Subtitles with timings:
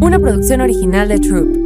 [0.00, 1.56] una producción original de Troop.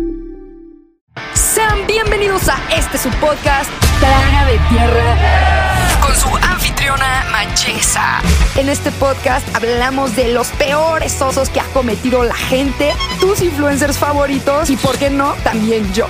[1.34, 3.70] Sean bienvenidos a este su podcast,
[4.01, 8.21] Traga de Tierra, con su anfitriona Manchesa.
[8.56, 13.99] En este podcast hablamos de los peores osos que ha cometido la gente, tus influencers
[13.99, 16.06] favoritos y, por qué no, también yo.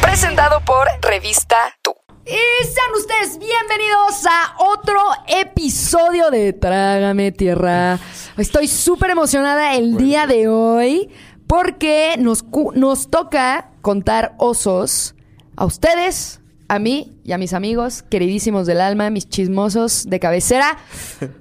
[0.00, 1.94] Presentado por Revista Tú.
[2.26, 7.98] Y sean ustedes bienvenidos a otro episodio de Trágame Tierra.
[8.36, 11.10] Estoy súper emocionada el día de hoy
[11.48, 12.44] porque nos,
[12.74, 15.16] nos toca contar osos
[15.56, 20.78] a ustedes, a mí y a mis amigos queridísimos del alma, mis chismosos de cabecera,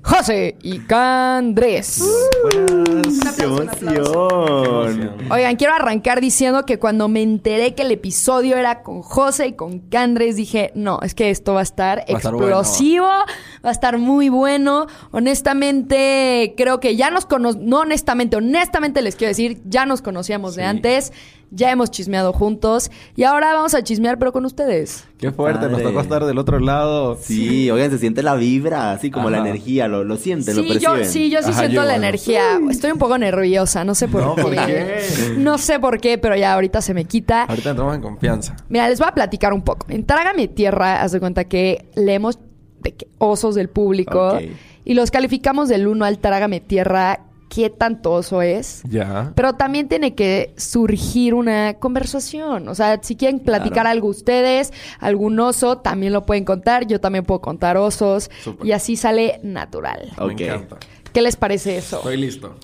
[0.01, 2.01] José y Candrés.
[2.43, 3.35] Buenas.
[3.37, 5.11] ¡Qué emoción!
[5.29, 9.53] Oigan, quiero arrancar diciendo que cuando me enteré que el episodio era con José y
[9.53, 12.47] con Candres, dije, no, es que esto va a estar a estar bueno.
[12.59, 14.87] explosivo, va a estar muy bueno.
[15.11, 20.55] Honestamente, creo que ya nos conocemos, no honestamente, honestamente les quiero decir, ya nos conocíamos
[20.55, 20.67] de Sí.
[20.67, 21.13] antes,
[21.49, 25.05] ya hemos chismeado juntos y ahora vamos a chismear, pero con ustedes.
[25.17, 27.17] Qué fuerte, nos tocó estar del otro lado.
[27.21, 30.67] Sí, oigan, se siente la vibra, así como la energía, lo, lo sienten, lo Sí,
[30.73, 30.97] perciben.
[30.99, 32.59] yo, sí, yo sí Ajá, siento yo la energía.
[32.69, 34.41] Estoy un poco nerviosa, no sé por, No, qué.
[34.43, 35.01] ¿por qué?
[35.37, 37.43] No sé por qué, pero ya ahorita se me quita.
[37.43, 38.55] Ahorita entramos en confianza.
[38.69, 39.87] Mira, les voy a platicar un poco.
[39.89, 42.39] En Trágame Tierra, haz de cuenta que leemos
[42.81, 44.37] de que osos del público
[44.85, 48.81] y los calificamos del 1 al Trágame Tierra, qué tanto oso es.
[48.87, 49.31] Ya.
[49.35, 52.67] Pero también tiene que surgir una conversación.
[52.67, 53.89] O sea, si quieren platicar Claro.
[53.89, 56.87] algo ustedes, algún oso, también lo pueden contar.
[56.87, 58.29] Yo también puedo contar osos.
[58.43, 58.67] Súper.
[58.67, 60.11] Y así sale natural.
[60.19, 60.33] Ok.
[60.39, 60.77] Me encanta.
[61.13, 61.97] ¿Qué les parece eso?
[61.97, 62.55] Estoy listo.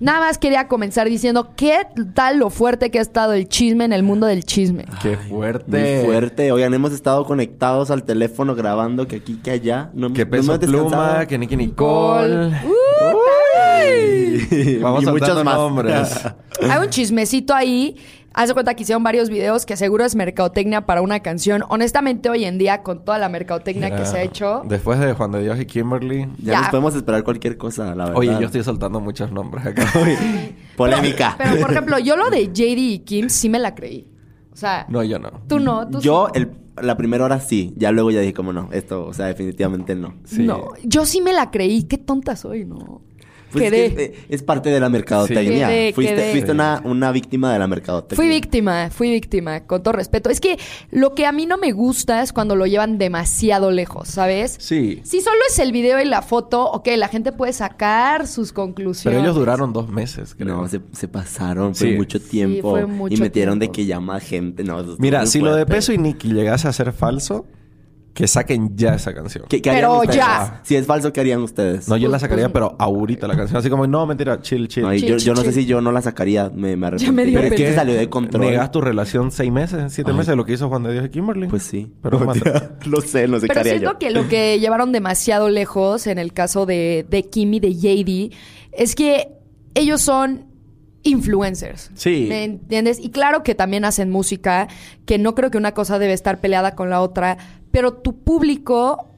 [0.00, 3.92] Nada más quería comenzar diciendo qué tal lo fuerte que ha estado el chisme en
[3.92, 4.84] el mundo del chisme.
[5.00, 6.02] Qué Muy fuerte.
[6.04, 6.50] fuerte.
[6.50, 9.90] Oigan, hemos estado conectados al teléfono grabando que aquí, que allá.
[9.94, 10.88] No, Que no peso descansado.
[10.90, 12.50] pluma, que Nicky Nicole.
[14.50, 15.56] Y Vamos muchos más.
[15.56, 16.24] nombres.
[16.70, 17.96] Hay un chismecito ahí.
[18.34, 21.64] Haz de cuenta que hicieron varios videos que seguro es mercadotecnia para una canción.
[21.68, 25.32] Honestamente, hoy en día, con toda la mercadotecnia que se ha hecho, Después de Juan
[25.32, 26.20] de Dios y Kimberly.
[26.38, 26.60] ya, Ya.
[26.60, 28.16] nos podemos esperar cualquier cosa, la verdad.
[28.16, 29.84] Oye, yo estoy soltando muchos nombres acá.
[30.76, 31.34] Polémica.
[31.36, 34.06] Pero, por ejemplo, yo lo de JD y Kim sí me la creí.
[34.52, 35.30] O sea, No, yo no.
[35.46, 36.40] tú no, tú Yo, sí.
[36.40, 37.74] el, la primera hora sí.
[37.76, 40.14] Ya luego ya dije, como no, esto, o sea, definitivamente no.
[40.24, 40.42] Sí.
[40.42, 41.82] No, yo sí me la creí.
[41.84, 43.02] Qué tonta soy, ¿no?
[43.52, 43.94] Pues es, Quedé.
[43.94, 45.68] que, eh, es parte de la mercadotecnia.
[45.68, 45.72] Sí.
[45.74, 46.32] Quedé, fuiste quedé.
[46.32, 48.16] fuiste una, una víctima de la mercadotecnia.
[48.16, 50.30] Fui víctima, fui víctima, con todo respeto.
[50.30, 50.58] Es que
[50.90, 54.56] lo que a mí no me gusta es cuando lo llevan demasiado lejos, ¿sabes?
[54.58, 55.00] Sí.
[55.04, 59.16] Si solo es el video y la foto, ok, la gente puede sacar sus conclusiones.
[59.16, 60.56] Pero ellos duraron dos meses, creo.
[60.56, 61.96] No, se, se pasaron, fue Sí.
[61.96, 62.70] mucho tiempo.
[62.70, 63.72] fue mucho y metieron tiempo.
[63.72, 64.64] de que llama gente.
[64.64, 65.66] No, Mira, si lo de.
[65.66, 67.46] Peso y Nicky llegase a ser falso,
[68.14, 69.44] que saquen ya esa canción.
[69.48, 70.16] ¿Qué, qué Pero ustedes?
[70.16, 70.60] ya.
[70.64, 71.88] Si es falso, ¿qué harían ustedes?
[71.88, 73.56] No, yo la Pues, sacaría, pues, pero ahorita la canción.
[73.58, 74.82] Así como, no, mentira, chill, chill.
[74.82, 76.90] No, y Chill, yo, chill, yo no sé si yo no la sacaría, me, me
[76.90, 78.44] Pero es que salió de control.
[78.46, 81.08] Negas tu relación seis meses, siete meses de lo que hizo Juan de Dios y
[81.08, 81.48] Kimberly.
[81.48, 81.90] Pues sí.
[82.02, 82.32] Pero No,
[82.86, 83.98] lo sé, no sé qué Pero haría siento yo.
[83.98, 88.34] que lo que llevaron demasiado lejos en el caso de, de Kim y de JD
[88.72, 89.28] es que
[89.74, 90.46] ellos son
[91.02, 91.90] influencers.
[91.94, 92.26] Sí.
[92.28, 92.98] ¿Me entiendes?
[93.00, 94.68] Y claro que también hacen música,
[95.04, 97.38] que no creo que una cosa debe estar peleada con la otra,
[97.72, 99.08] pero tu público,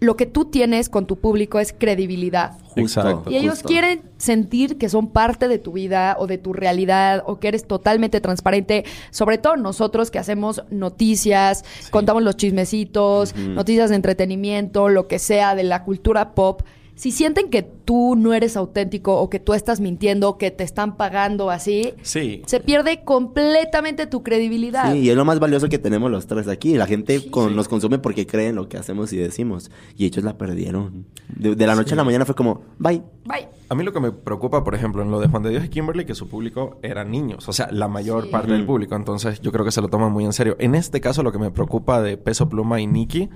[0.00, 2.58] lo que tú tienes con tu público es credibilidad.
[2.62, 3.30] Justo, Exacto.
[3.30, 3.68] Y ellos justo.
[3.68, 7.66] quieren sentir que son parte de tu vida o de tu realidad o que eres
[7.68, 8.84] totalmente transparente.
[9.10, 15.54] Sobre todo nosotros que hacemos noticias, contamos los chismecitos, noticias de entretenimiento, lo que sea
[15.54, 16.62] de la cultura pop.
[16.96, 20.96] Si sienten que tú no eres auténtico o que tú estás mintiendo, que te están
[20.96, 22.42] pagando así, Sí.
[22.46, 24.92] se pierde completamente tu credibilidad.
[24.92, 26.74] Sí, y es lo más valioso que tenemos los tres aquí.
[26.74, 29.70] La gente con- nos consume porque creen lo que hacemos y decimos.
[29.96, 31.06] Y ellos la perdieron.
[31.34, 33.02] De, de la noche a la mañana fue como, bye.
[33.24, 33.48] Bye.
[33.68, 35.68] A mí lo que me preocupa, por ejemplo, en lo de Juan de Dios y
[35.70, 37.48] Kimberly, que su público eran niños.
[37.48, 38.30] O sea, la mayor Sí.
[38.30, 38.94] parte del público.
[38.94, 40.54] Entonces, yo creo que se lo toman muy en serio.
[40.60, 43.30] En este caso, lo que me preocupa de Peso Pluma y Nicky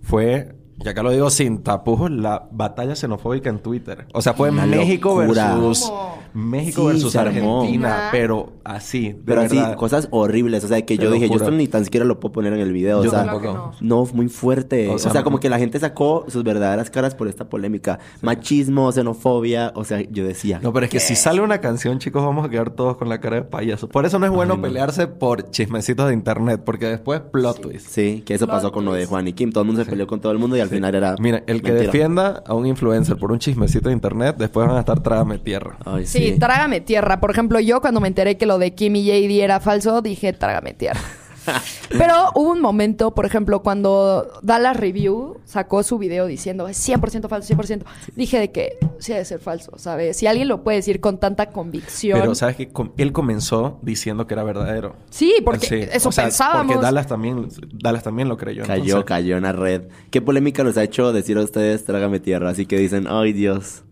[0.00, 4.06] fue, y acá lo digo sin tapujos, la batalla xenofóbica en Twitter.
[4.12, 5.54] O sea, fue Una México locura.
[5.54, 5.80] versus...
[5.88, 6.22] ¿Cómo?
[6.34, 7.14] México Sí, versus.
[7.16, 8.08] Argentina.
[8.10, 10.64] Pero así, de Pero así, cosas horribles.
[10.64, 12.60] O sea, que Te yo dije, yo esto ni tan siquiera lo puedo poner en
[12.60, 13.02] el video.
[13.04, 13.72] Yo o sea, tampoco.
[13.82, 14.06] No.
[14.14, 14.88] Muy fuerte.
[14.88, 17.98] O O sea, como que la gente sacó sus verdaderas caras por esta polémica.
[18.22, 19.72] Machismo, xenofobia.
[19.74, 20.58] O sea, yo decía.
[20.62, 23.20] No, pero es que si sale una canción, chicos, vamos a quedar todos con la
[23.20, 23.88] cara de payaso.
[23.90, 24.62] Por eso no es bueno Ay, no.
[24.66, 27.88] pelearse por chismecitos de internet, porque después plot twist.
[27.90, 29.04] Sí, que eso Plot pasó con lo de.
[29.04, 29.52] Juan y Kim.
[29.52, 31.14] Todo el mundo se peleó con todo el mundo y al final era.
[31.18, 31.92] Mira, el que mentira.
[31.92, 35.76] defienda a un influencer por un chismecito de internet, después van a estar trágame tierra.
[35.84, 37.20] Ay, Sí, trágame tierra.
[37.20, 40.32] Por ejemplo, yo cuando me enteré que lo de Kim y JD era falso, dije,
[40.32, 41.00] trágame tierra.
[41.90, 47.28] Pero hubo un momento, por ejemplo, cuando Dallas Review sacó su video diciendo es 100%
[47.28, 47.82] falso, 100%.
[48.16, 50.16] Dije de que sí debe ser falso, ¿sabes?
[50.16, 52.20] Si alguien lo puede decir con tanta convicción.
[52.20, 54.96] Pero, ¿sabes que Él comenzó diciendo que era verdadero.
[55.10, 56.74] Sí, porque eso o sea, pensábamos.
[56.74, 58.64] Porque Dallas también, Dallas también lo creyó.
[58.64, 59.82] Cayó, cayó en la red.
[60.10, 62.50] ¿Qué polémica los ha hecho decir a ustedes, trágame tierra?
[62.50, 63.82] Así que dicen, ay Dios.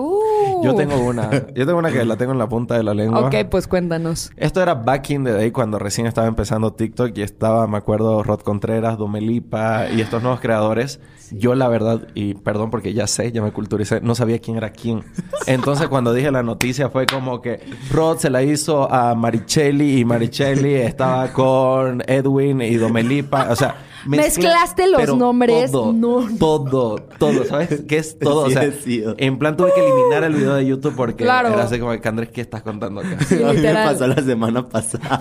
[0.00, 0.64] Uh.
[0.64, 1.30] Yo tengo una.
[1.54, 3.20] Yo tengo una que la tengo en la punta de la lengua.
[3.20, 4.30] Ok, pues cuéntanos.
[4.36, 8.22] Esto era back in the day cuando recién estaba empezando TikTok y estaba, me acuerdo,
[8.22, 11.00] Rod Contreras, Domelipa y estos nuevos creadores.
[11.32, 14.70] Yo, la verdad, y perdón porque ya sé, ya me culturicé, no sabía quién era
[14.70, 15.04] quién.
[15.46, 17.60] Entonces, cuando dije la noticia fue como que
[17.92, 23.48] Rod se la hizo a Marichelli y Marichelli estaba con Edwin y Domelipa.
[23.50, 23.76] O sea,
[24.06, 25.70] Mezclaste los nombres.
[25.70, 26.26] Todo, no.
[26.38, 27.44] todo, todo.
[27.44, 28.46] ¿Sabes qué es todo?
[28.46, 31.98] o sea, en plan tuve que eliminar el video de YouTube porque era así como
[31.98, 33.18] que Andrés, ¿qué estás contando acá?
[33.48, 35.20] a mí me pasó la semana pasada.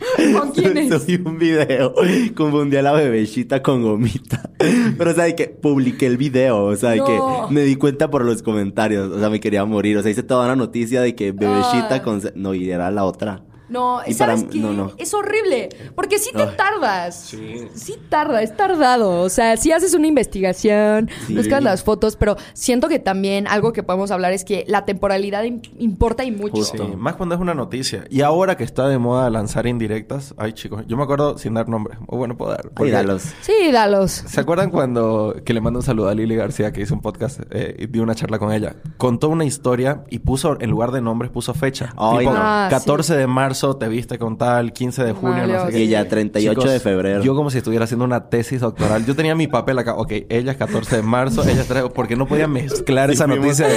[0.38, 1.02] ¿Con quién es?
[1.02, 1.94] Subí un video.
[2.34, 4.50] Confundí a la bebecita con gomita.
[4.58, 6.64] Pero, o sea, que publiqué el video.
[6.64, 9.10] O sea, que me di cuenta por los comentarios.
[9.10, 9.98] O sea, me quería morir.
[9.98, 12.22] O sea, hice toda una noticia de que bebecita con...
[12.34, 13.42] No, y era la otra.
[13.70, 14.60] No, ¿sabes qué?
[14.98, 15.68] Es horrible.
[15.94, 17.14] Porque sí te tardas.
[17.14, 17.68] Sí.
[17.74, 19.22] Sí tarda, es tardado.
[19.22, 23.82] O sea, sí haces una investigación, buscas las fotos, pero siento que también algo que
[23.82, 26.64] podemos hablar es que la temporalidad importa y mucho.
[26.64, 28.04] Sí, más cuando es una noticia.
[28.10, 31.68] Y ahora que está de moda lanzar indirectas, ay chicos, yo me acuerdo sin dar
[31.68, 31.98] nombres.
[32.08, 32.72] O bueno, puedo dar.
[32.74, 33.22] Ay, dalos.
[33.40, 34.10] Sí, dalos.
[34.26, 37.40] ¿Se acuerdan cuando que le mando un saludo a Lili García que hizo un podcast
[37.50, 38.74] eh, y dio una charla con ella?
[38.96, 41.94] Contó una historia y puso, en lugar de nombres, puso fecha.
[41.96, 45.72] Ay, tipo, 14 ah, de marzo te viste con tal, 15 de junio, no sé
[45.72, 45.84] qué.
[45.84, 47.22] Y ya 38 de febrero.
[47.22, 49.04] Yo como si estuviera haciendo una tesis doctoral.
[49.06, 49.94] Yo tenía mi papel acá.
[49.94, 51.84] Ok, ella es 14 de marzo, ella es 3...
[51.94, 53.68] Porque no podía mezclar esa noticia,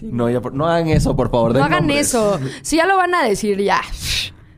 [0.00, 0.28] ¿no?
[0.30, 1.54] No, no hagan eso, por favor.
[1.54, 2.38] No hagan eso.
[2.62, 3.80] Si ya lo van a decir, ya.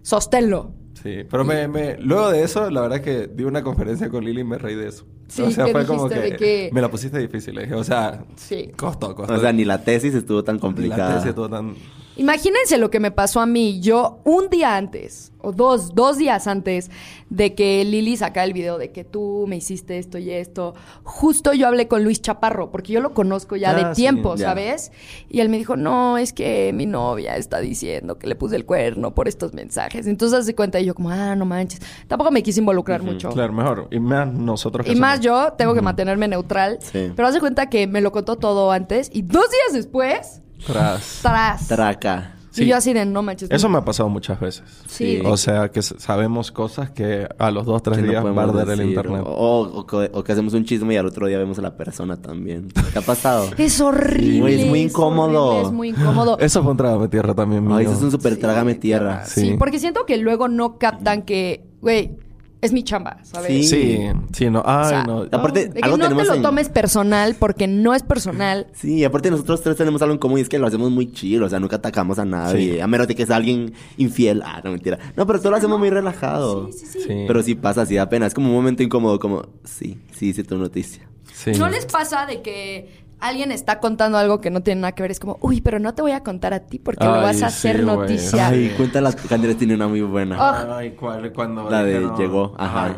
[0.03, 0.73] Sosténlo.
[1.03, 4.41] Sí, pero me, me, luego de eso, la verdad que di una conferencia con Lili
[4.41, 5.05] y me reí de eso.
[5.29, 7.59] Sí, o sea, fue como que, me la pusiste difícil.
[7.75, 8.71] o sea, sí.
[8.77, 9.35] costó, costó.
[9.35, 11.09] O sea, ni la tesis estuvo tan complicada.
[11.09, 11.75] la tesis estuvo tan...
[12.17, 13.81] Imagínense lo que me pasó a mí.
[13.81, 16.91] Yo un día antes, o dos, dos días antes
[17.29, 21.53] de que Lili sacara el video de que tú me hiciste esto y esto, justo
[21.53, 24.93] yo hablé con Luis Chaparro, porque yo lo conozco ya de ah, tiempo, ¿sabes?
[25.29, 28.65] Y él me dijo, no, es que mi novia está diciendo que le puse el
[28.65, 30.07] cuerno por estos mensajes.
[30.07, 31.81] Entonces hace cuenta y yo como, ah, no manches.
[32.07, 33.31] Tampoco me quise involucrar mucho.
[33.31, 33.89] Claro, mejor.
[33.91, 34.87] Y más nosotros.
[34.87, 36.79] y más yo tengo que mantenerme neutral.
[36.93, 41.21] Pero hace cuenta que me lo contó todo antes y dos días después tras.
[41.23, 41.69] Tras.
[41.69, 42.35] Traca.
[42.57, 43.51] Y yo así de no manches.
[43.51, 44.63] Eso me ha pasado muchas veces.
[44.87, 45.21] Sí.
[45.25, 48.89] O sea, que sabemos cosas que a los dos, tres días va a arder el
[48.89, 49.23] internet.
[49.25, 52.69] O, que hacemos un chisme y al otro día vemos a la persona también.
[52.93, 53.51] ¿Qué ha pasado?
[53.59, 54.63] es horrible.
[54.63, 55.63] es muy incómodo.
[55.63, 56.39] es muy incómodo.
[56.41, 57.79] eso fue un trágame tierra también mío.
[57.79, 59.25] eso es un súper trágame tierra.
[59.25, 59.57] Sí.
[59.59, 62.17] porque siento que luego no captan que, güey,
[62.65, 63.69] es mi chamba, ¿sabes?
[63.69, 64.63] Sí, sí, no.
[64.65, 65.27] Ay, no.
[65.31, 68.67] Aparte, algo no te lo tomes personal porque no es personal.
[68.85, 71.47] Sí, aparte nosotros tres tenemos algo en común y es que lo hacemos muy chido,
[71.47, 72.83] o sea, nunca atacamos a nadie.
[72.83, 74.43] A menos de que sea alguien infiel.
[74.45, 74.99] Ah, no, mentira.
[75.17, 76.71] No, pero todo lo hacemos muy relajado.
[76.73, 77.25] Sí, sí, sí.
[77.27, 78.27] Pero sí pasa, sí da pena.
[78.27, 81.09] Es como un momento incómodo, como, sí, sí, hice tu noticia.
[81.33, 81.53] Sí.
[81.53, 85.11] ¿No les pasa de que alguien está contando algo que no tiene nada que ver,
[85.11, 87.47] es como, uy, pero no te voy a contar a ti porque lo vas a
[87.47, 88.49] hacer noticia.
[88.49, 90.77] Ay, cuéntalas, Andrés tiene una muy buena.
[90.77, 91.33] Ay, ¿cuál?
[91.33, 92.97] Cuando la de llegó, ajá.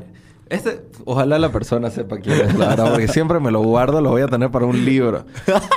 [0.48, 4.10] Este, ojalá la persona sepa quién es, la verdad, porque siempre me lo guardo, lo
[4.10, 5.24] voy a tener para un libro.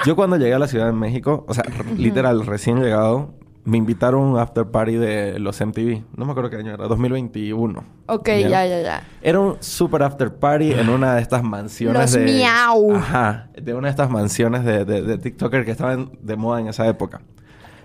[0.05, 1.63] Yo cuando llegué a la Ciudad de México, o sea,
[1.97, 3.33] literal, recién llegado,
[3.65, 6.03] me invitaron a un after party de los MTV.
[6.15, 7.83] No me acuerdo qué año era, 2021.
[8.09, 9.03] Ok, ya, ya, ya.
[9.21, 12.25] Era un super after party en una de estas mansiones los de.
[12.25, 12.95] Miau.
[12.95, 13.49] Ajá.
[13.61, 16.87] De una de estas mansiones de, de, de TikToker que estaban de moda en esa
[16.87, 17.21] época.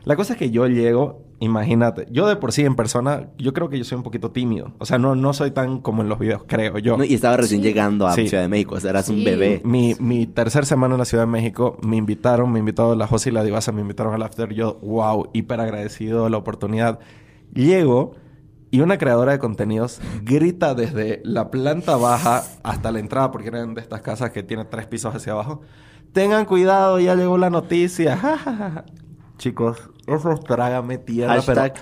[0.05, 3.71] La cosa es que yo llego, imagínate, yo de por sí en persona, yo creo
[3.71, 4.73] que yo soy un poquito tímido.
[4.79, 7.03] O sea, no, no soy tan como en los videos, creo yo.
[7.03, 9.63] y estaba recién llegando a Ciudad de México, o sea, eras un bebé.
[9.65, 13.31] Mi, mi tercer semana en la Ciudad de México me invitaron, me invitó la José
[13.31, 14.53] y la Divasa, me invitaron al after.
[14.53, 16.99] Yo, wow, hiper agradecido de la oportunidad.
[17.55, 18.15] Llego
[18.75, 23.73] y una creadora de contenidos grita desde la planta baja hasta la entrada, porque eran
[23.75, 25.61] de estas casas que tienen tres pisos hacia abajo.
[26.13, 28.19] Tengan cuidado, ya llegó la noticia.
[29.39, 31.35] Chicos, eso es trágame tierra.
[31.35, 31.75] Hashtag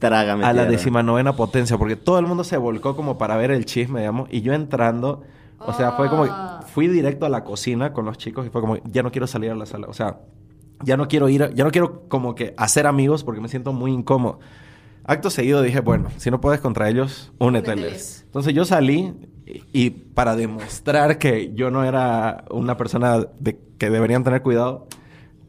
[0.00, 0.66] trágame A la
[1.04, 4.40] novena potencia, porque todo el mundo se volcó como para ver el chisme, digamos, y
[4.40, 5.22] yo entrando,
[5.60, 6.60] o sea, fue como, ah.
[6.66, 9.52] fui directo a la cocina con los chicos y fue como, ya no quiero salir
[9.52, 10.18] a la sala, o sea,
[10.82, 13.92] ya no quiero ir, ya no quiero como que hacer amigos porque me siento muy
[13.92, 14.40] incómodo.
[15.06, 18.22] Acto seguido dije, bueno, si no puedes contra ellos, úneteles.
[18.26, 19.14] Entonces yo salí
[19.72, 24.88] y, para demostrar que yo no era una persona de, que deberían tener cuidado,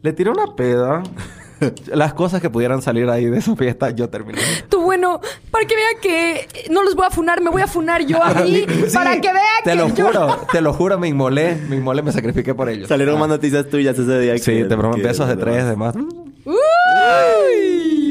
[0.03, 1.01] le tiré una peda
[1.87, 4.39] las cosas que pudieran salir ahí de esa fiesta, yo terminé.
[4.69, 8.05] Tú, bueno, para que vean que no los voy a funar, me voy a funar
[8.05, 8.63] yo a mí.
[8.93, 12.03] para que vean te que lo yo- juro, te lo juro, me inmolé, me inmolé,
[12.03, 12.87] me sacrifiqué por ellos.
[12.87, 14.37] Salieron más noticias tuyas ese día.
[14.37, 15.95] Sí, que- te prometo que- besos de tres, de más.
[15.95, 16.53] Uy.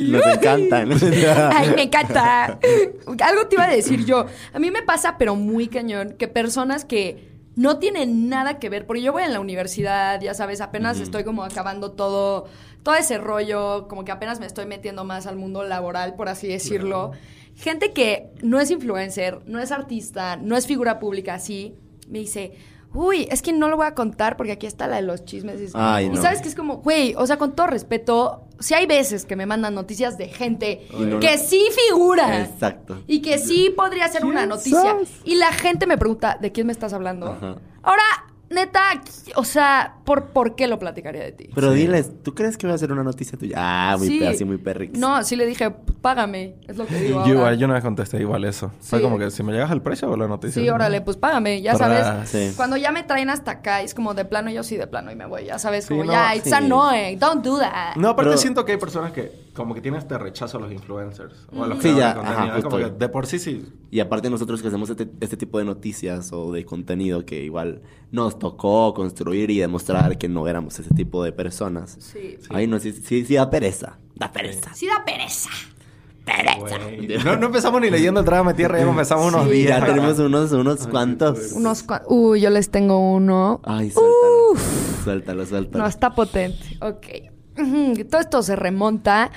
[0.06, 0.90] Nos encantan.
[1.52, 2.58] Ay, me encanta.
[3.20, 4.26] Algo te iba a decir yo.
[4.52, 8.86] A mí me pasa, pero muy cañón, que personas que no tienen nada que ver,
[8.86, 12.46] porque yo voy en la universidad, ya sabes, apenas estoy como acabando todo,
[12.82, 16.46] todo ese rollo, como que apenas me estoy metiendo más al mundo laboral, por así
[16.46, 17.12] decirlo.
[17.56, 21.75] Gente que no es influencer, no es artista, no es figura pública, así,
[22.08, 22.52] me dice,
[22.96, 25.60] uy, es que no lo voy a contar porque aquí está la de los chismes.
[25.60, 26.20] Y- Ay, y no.
[26.20, 29.46] sabes que es como, güey, o sea, con todo respeto, si hay veces que me
[29.46, 32.40] mandan noticias de gente no- que sí figura.
[32.40, 33.02] Exacto.
[33.06, 34.96] Y que sí podría ser una noticia.
[35.24, 37.26] Y la gente me pregunta, ¿de quién me estás hablando?
[37.32, 37.56] Ajá.
[37.82, 38.02] Ahora,
[38.50, 38.80] neta,
[39.34, 41.50] o sea, ¿por, ¿por qué lo platicaría de ti?
[41.54, 43.56] Pero diles, ¿tú crees que voy a hacer una noticia tuya?
[43.58, 44.24] Ah, muy Sí.
[44.24, 44.98] así muy perrix.
[44.98, 47.54] No, sí le dije, págame, es lo que digo Yo ahora.
[47.54, 48.70] yo no me contesté igual eso.
[48.80, 49.02] Fue Sí.
[49.04, 50.62] como que si me llegas al precio o la noticia.
[50.62, 52.28] Sí, órale, pues págame, ya Para- sabes.
[52.30, 52.52] Sí.
[52.56, 55.16] Cuando ya me traen hasta acá, es como de plano, yo sí de plano y
[55.16, 56.54] me voy, ya sabes, Sí, como no, ya, it's sí.
[56.54, 57.96] annoying, don't do that.
[57.96, 60.70] No, aparte Pero- siento que hay personas que como que tienen este rechazo a los
[60.72, 61.46] influencers.
[61.52, 62.42] O a los Sí, creadores ya, de contenido.
[62.48, 63.66] ajá, Es como que de por sí sí.
[63.90, 67.82] Y aparte nosotros que hacemos este, este tipo de noticias o de contenido que igual
[68.12, 71.96] nos tocó construir y demostrar que no éramos ese tipo de personas.
[71.98, 72.36] Sí.
[72.50, 73.98] Ay, no, sí, sí, sí da pereza.
[74.14, 74.72] Da pereza.
[74.75, 75.48] Sí da pereza.
[76.58, 77.18] Güey.
[77.25, 79.78] No, no empezamos ni leyendo el drama de tierra, ya empezamos unos Sí, días.
[79.80, 81.52] ya tenemos unos, unos cuantos.
[81.52, 83.60] Unos cua- Uy, yo les tengo uno.
[83.62, 84.56] Ay, suéltalo.
[85.04, 85.84] Suéltalo, suéltalo.
[85.84, 86.58] No, está potente.
[86.80, 87.06] Ok.
[88.10, 89.30] Todo esto se remonta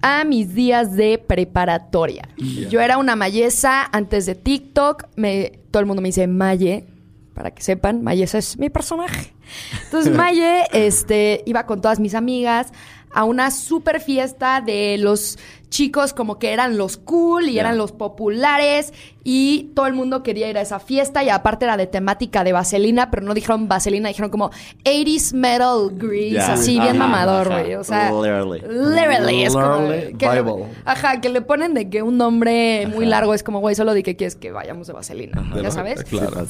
[0.00, 2.28] a mis días de preparatoria.
[2.36, 5.04] Yo era una mayesa antes de TikTok.
[5.16, 6.86] Me, todo el mundo me dice Maye.
[7.34, 9.32] Para que sepan, Mayesa es mi personaje.
[9.84, 12.72] Entonces, Maye este, iba con todas mis amigas
[13.18, 17.90] a una super fiesta de los chicos como que eran los cool y eran los
[17.90, 18.92] populares
[19.24, 22.52] y todo el mundo quería ir a esa fiesta y aparte era de temática de
[22.52, 24.50] vaselina, pero no dijeron vaselina, dijeron como
[24.84, 28.60] 80s metal grease, así bien mamador, güey, o sea, Literally.
[28.60, 33.10] literally, es como que le- ajá, que le ponen de que un nombre muy Ajá.
[33.10, 35.60] largo es como, güey, solo di que quieres que vayamos de vaselina, Ajá.
[35.60, 36.04] ya sabes.
[36.04, 36.46] Claro.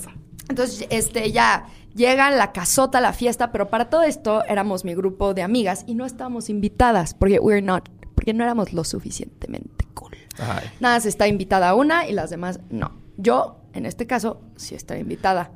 [0.48, 5.34] Entonces, este, ya llegan la casota, la fiesta, pero para todo esto éramos mi grupo
[5.34, 10.16] de amigas y no estábamos invitadas porque we're not, porque no éramos lo suficientemente cool.
[10.38, 10.68] Ay.
[10.80, 12.92] Nada, se está invitada una y las demás no.
[13.16, 15.50] Yo, en este caso, sí estoy invitada.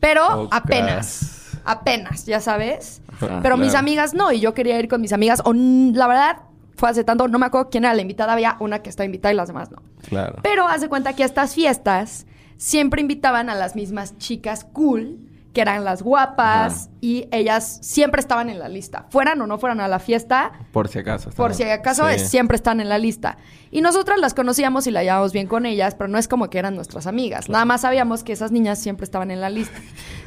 [0.00, 0.48] Pero Ok.
[0.52, 1.42] apenas.
[1.64, 3.00] Apenas, ya sabes.
[3.08, 3.78] Ajá, Pero mis claro.
[3.80, 5.40] amigas no, y yo quería ir con mis amigas.
[5.44, 6.36] O, la verdad,
[6.76, 8.34] fue hace tanto, no me acuerdo quién era la invitada.
[8.34, 9.78] Había una que está invitada y las demás no.
[10.08, 10.36] Claro.
[10.42, 12.26] Pero haz de cuenta que a estas fiestas
[12.56, 15.18] siempre invitaban a las mismas chicas cool,
[15.52, 16.90] que eran las guapas, Ajá.
[17.00, 19.06] y ellas siempre estaban en la lista.
[19.08, 21.30] Fueran o no fueran a la fiesta, Por si acaso.
[21.30, 22.18] por si acaso, Sí.
[22.26, 23.38] siempre están en la lista.
[23.70, 26.58] Y nosotras las conocíamos y la llevábamos bien con ellas, pero no es como que
[26.58, 27.48] eran nuestras amigas.
[27.48, 29.78] Nada más sabíamos que esas niñas siempre estaban en la lista.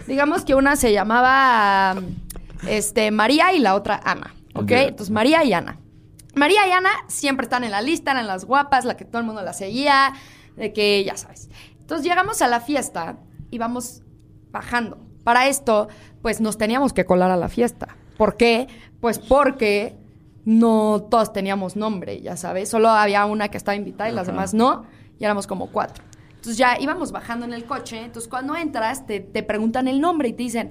[0.07, 1.95] Digamos que una se llamaba
[2.67, 4.33] este, María y la otra Ana.
[4.55, 4.71] ¿Ok?
[4.71, 5.77] Entonces, María y Ana.
[6.35, 9.25] María y Ana siempre están en la lista, eran las guapas, la que todo el
[9.25, 10.13] mundo la seguía,
[10.57, 11.49] de que ya sabes.
[11.89, 13.17] Entonces llegamos a la fiesta
[13.49, 14.03] y vamos
[14.51, 14.99] bajando.
[15.23, 15.87] Para esto,
[16.21, 17.87] pues nos teníamos que colar a la fiesta.
[18.15, 18.67] ¿Por qué?
[19.01, 19.97] Pues porque
[20.45, 22.69] no todos teníamos nombre, ya sabes.
[22.69, 24.33] Solo había una que estaba invitada y las Ajá.
[24.33, 24.85] demás no.
[25.17, 26.03] Y éramos como cuatro.
[26.29, 28.03] Entonces ya íbamos bajando en el coche.
[28.03, 30.69] Entonces cuando entras, te, te preguntan el nombre y te dicen,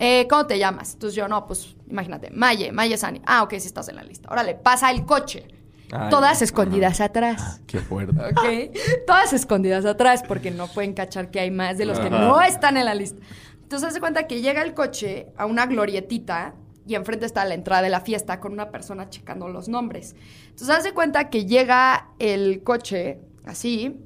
[0.00, 0.94] eh, ¿cómo te llamas?
[0.94, 3.22] Entonces yo, no, pues imagínate, Maye, Maye Sani.
[3.24, 4.28] Ah, ok, sí estás en la lista.
[4.32, 5.46] Órale, pasa el coche.
[5.92, 7.60] Ay, Todas escondidas atrás.
[7.66, 8.16] Qué fuerte.
[8.20, 8.76] ¿ok?
[9.06, 12.76] Todas escondidas atrás porque no pueden cachar que hay más de los que no están
[12.76, 13.20] en la lista.
[13.62, 16.54] Entonces, hace cuenta que llega el coche a una glorietita
[16.86, 20.14] y enfrente está la entrada de la fiesta con una persona checando los nombres.
[20.50, 23.96] Entonces, hace cuenta que llega el coche así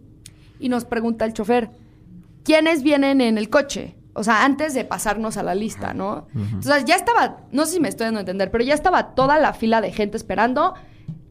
[0.58, 1.70] y nos pregunta el chofer,
[2.42, 3.96] ¿quiénes vienen en el coche?
[4.14, 6.26] O sea, antes de pasarnos a la lista, ¿no?
[6.34, 9.38] Entonces, ya estaba, no sé si me estoy dando a entender, pero ya estaba toda
[9.38, 10.74] la fila de gente esperando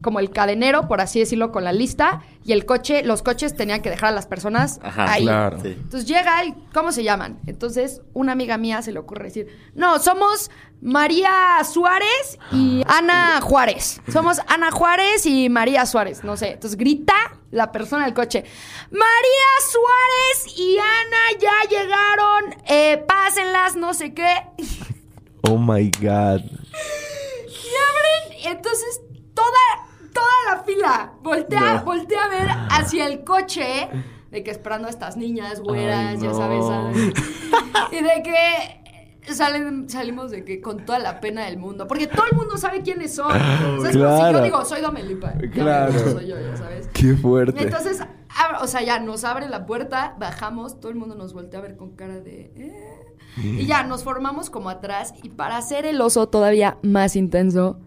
[0.02, 3.82] como el cadenero, por así decirlo, con la lista, y el coche, los coches tenían
[3.82, 5.24] que dejar a las personas Ajá, ahí.
[5.24, 5.60] claro.
[5.62, 5.70] Sí.
[5.70, 7.40] Entonces llega el, ¿cómo se llaman?
[7.48, 10.50] Entonces, una amiga mía se le ocurre decir, no, somos
[10.82, 11.32] María
[11.70, 14.02] Suárez y Ana Juárez.
[14.12, 16.54] Somos Ana Juárez y María Suárez, no sé.
[16.54, 17.14] Entonces grita
[17.52, 18.46] la persona del coche,
[18.92, 24.34] María Suárez y Ana ya llegaron, eh, pásenlas, no sé qué.
[25.42, 26.42] Oh my God.
[26.42, 29.02] Y abren, y entonces
[30.20, 31.84] toda, la fila voltea, No.
[31.86, 33.90] voltea a ver hacia el coche,
[34.32, 36.98] de que esperando a estas niñas güeras, Ay, ya sabes, ¿sabes?
[37.92, 41.88] y de que salen, salimos de que con toda la pena del mundo.
[41.88, 43.32] Porque todo el mundo sabe quiénes son.
[43.32, 44.38] O sea, como si Claro.
[44.40, 45.34] yo digo, soy Domelipa.
[45.54, 45.94] Claro.
[45.98, 46.88] soy yo, ya sabes.
[46.94, 47.62] Qué fuerte.
[47.64, 48.02] Entonces,
[48.62, 51.76] o sea, ya nos abre la puerta, bajamos, todo el mundo nos voltea a ver
[51.78, 52.52] con cara de...
[52.56, 52.96] "Eh".
[53.38, 55.14] Y ya nos formamos como atrás.
[55.24, 57.80] Y para hacer el oso todavía más intenso,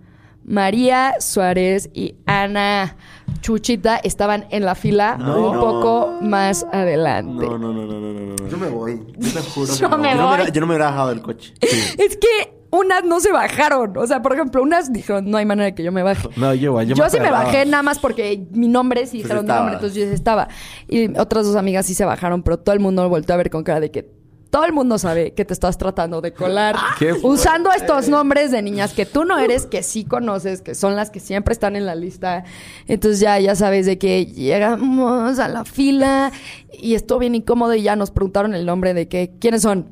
[0.44, 2.96] María Suárez y Ana
[3.40, 5.50] Chuchita estaban en la fila No.
[5.50, 7.46] un poco más adelante.
[7.46, 8.48] No, no, no, no, no, no, no.
[8.48, 9.00] Yo me voy.
[9.18, 10.16] Yo te juro Yo me me voy.
[10.16, 10.52] Yo no me, voy.
[10.52, 11.54] yo no me hubiera bajado del coche.
[11.60, 13.96] Es que unas no se bajaron.
[13.96, 16.28] O sea, por ejemplo, unas dijeron, no hay manera de que yo me baje.
[16.36, 16.86] No, yo igual.
[16.86, 19.74] Yo, Yo, sí me bajé nada más porque mi nombre sí Pues dijeron mi nombre,
[19.74, 20.48] entonces yo estaba.
[20.88, 23.62] Y otras dos amigas sí se bajaron, pero todo el mundo volteó a ver con
[23.62, 24.21] cara de que
[24.52, 26.76] todo el mundo sabe que te estás tratando de colar.
[26.98, 30.94] Qué usando estos nombres de niñas que tú no eres, que sí conoces, que son
[30.94, 32.44] las que siempre están en la lista.
[32.86, 36.32] Entonces ya, ya sabes de que llegamos a la fila
[36.70, 39.88] y estuvo bien incómodo y ya nos preguntaron el nombre de que, ¿quiénes son?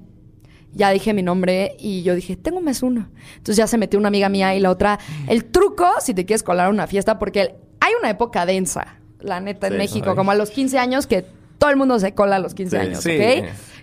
[0.75, 3.09] Ya dije mi nombre y yo dije, tengo más uno.
[3.39, 4.99] Entonces ya se metió una amiga mía y la otra.
[5.27, 9.41] El truco, si te quieres colar a una fiesta, porque hay una época densa, la
[9.41, 9.79] neta, en Sí.
[9.79, 10.17] México, Ay.
[10.17, 11.25] como a los 15 años, que
[11.61, 12.83] todo el mundo se cola a los 15 Sí.
[12.87, 13.11] años, Sí.
[13.11, 13.21] ¿ok?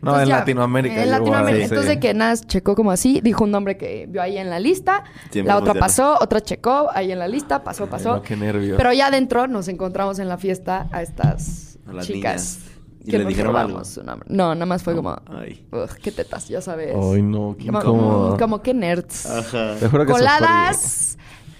[0.01, 1.57] No, Entonces en ya, Latinoamérica En Latinoamérica.
[1.57, 1.63] sí.
[1.73, 4.59] Entonces de que Nas checó como así, dijo un nombre que vio ahí en la
[4.59, 5.03] lista.
[5.33, 8.15] La otra pasó, otra checó ahí en la lista, pasó, pasó.
[8.17, 8.77] no, qué nervios.
[8.77, 12.57] Pero ya adentro nos encontramos en la fiesta a estas A las chicas.
[12.57, 12.59] niñas.
[13.05, 13.85] ¿Y que le nos dijeron algo?
[13.85, 14.27] su nombre.
[14.29, 15.15] No, nada más fue como...
[15.27, 15.65] Ay.
[15.71, 16.93] Ugh, qué tetas, ya sabes.
[16.93, 18.37] Ay, no, qué como, incómodo.
[18.37, 19.25] como que nerds.
[19.25, 19.75] Ajá.
[19.79, 21.17] Te juro que Coladas,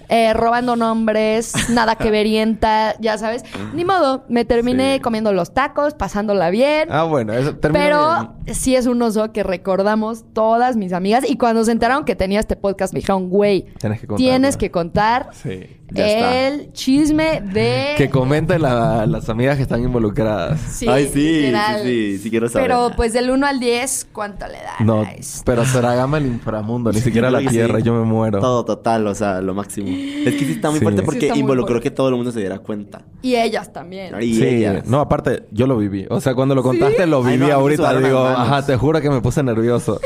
[0.10, 3.44] eh, robando nombres, nada que verienta, ya sabes.
[3.74, 5.00] Ni modo, me terminé Sí.
[5.02, 6.88] comiendo los tacos, pasándola bien.
[6.92, 8.56] Ah, bueno, eso termina Pero bien.
[8.56, 11.30] sí es un oso que recordamos todas mis amigas.
[11.30, 14.18] Y cuando se enteraron que tenía este podcast, me dijeron, güey, Tienes que contarlo.
[14.18, 15.74] tienes que contar Sí.
[15.90, 16.48] Ya está.
[16.48, 17.94] el chisme de...
[17.98, 20.60] Que comenten la- las amigas que están involucradas.
[20.70, 21.82] Sí, Ay, sí, literal.
[21.84, 22.68] sí, sí, sí quiero saber.
[22.68, 24.82] Pero pues del 1 al 10, ¿cuánto le das?
[24.82, 25.06] No,
[25.46, 27.84] pero trágame el inframundo, ni siquiera la tierra, sí.
[27.86, 28.40] yo me muero.
[28.42, 29.88] Todo total, o sea, lo máximo.
[29.88, 30.84] Es que sí está muy Sí.
[30.84, 31.90] fuerte porque involucró fuerte.
[31.90, 33.04] que todo el mundo se diera cuenta.
[33.22, 34.14] Y ellas también.
[34.22, 34.86] Y sí, ellas.
[34.88, 36.06] no, aparte, yo lo viví.
[36.10, 37.98] O sea, cuando lo contaste, lo Ay, viví no, ahorita.
[38.00, 40.00] Digo, ajá, te juro que me puse nervioso.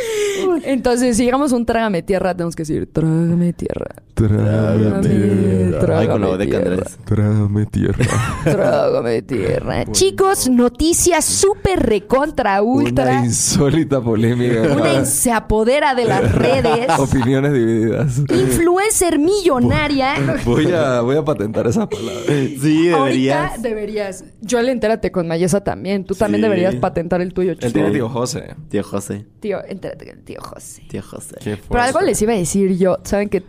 [0.63, 3.95] Entonces, si llegamos a un trágame tierra, tenemos que decir, trágame tierra.
[4.13, 5.71] Trágame tierra.
[5.98, 6.63] Ay, con la voz de tierra.
[6.63, 6.98] Candrés.
[7.06, 8.06] Trágame tierra.
[8.44, 9.86] Trágame tierra.
[9.92, 13.03] Chicos, noticias súper recontra ultra.
[13.20, 14.62] Una insólita polémica.
[14.75, 16.88] Una se apodera de las redes.
[17.00, 18.20] Opiniones divididas.
[18.29, 20.14] Influencer millonaria.
[20.46, 22.22] Voy a, voy a patentar esa palabra.
[22.27, 23.51] Sí, deberías.
[23.51, 24.24] Ahorita deberías.
[24.42, 26.05] Yo le entérate con Mayesa también.
[26.05, 26.44] Tú también Sí.
[26.44, 27.74] deberías patentar el tuyo, Él chico.
[27.74, 28.55] tiene tío José.
[28.70, 29.25] Tío José.
[29.40, 30.84] Tío, entérate con el tío José.
[30.90, 31.36] Tío José.
[31.44, 32.98] Qué Pero algo les iba a decir yo.
[33.03, 33.44] Saben que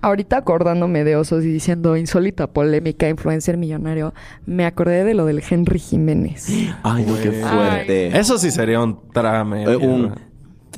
[0.00, 4.14] ahorita acordándome de osos y diciendo insólita polémica, influencer millonario,
[4.46, 6.48] me acordé de lo del Henry Jiménez.
[6.82, 8.18] Ay, no, qué fuerte.
[8.18, 9.64] Eso sí sería un trágame.
[9.64, 10.27] Eh, un.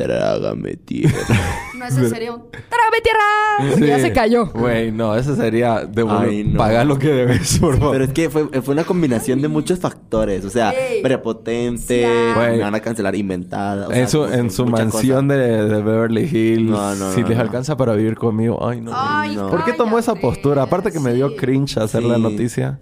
[0.07, 1.15] Trágame tierra.
[1.81, 3.71] No, ese sería un ¡Trágame tierra!
[3.71, 4.03] Porque ya Sí.
[4.03, 4.47] se cayó.
[4.53, 6.59] Güey, no, eso sería de Ay, no.
[6.59, 7.93] pagar lo que debes, por favor.
[7.93, 10.45] Pero es que fue, fue una combinación de muchos factores.
[10.45, 11.01] O sea, Sí.
[11.03, 12.39] prepotente, Sí.
[12.39, 13.87] me van a cancelar inventada.
[13.89, 16.71] o sea, en su, en su mansión de, de Beverly Hills.
[16.71, 17.43] No, no, si no, les no.
[17.45, 18.59] alcanza para vivir conmigo.
[18.69, 18.91] Ay, no.
[18.95, 19.49] Ay, no.
[19.49, 20.65] ¿Por qué tomó esa postura?
[20.65, 21.37] Aparte que me dio Sí.
[21.37, 22.21] cringe hacer la Sí.
[22.23, 22.79] noticia.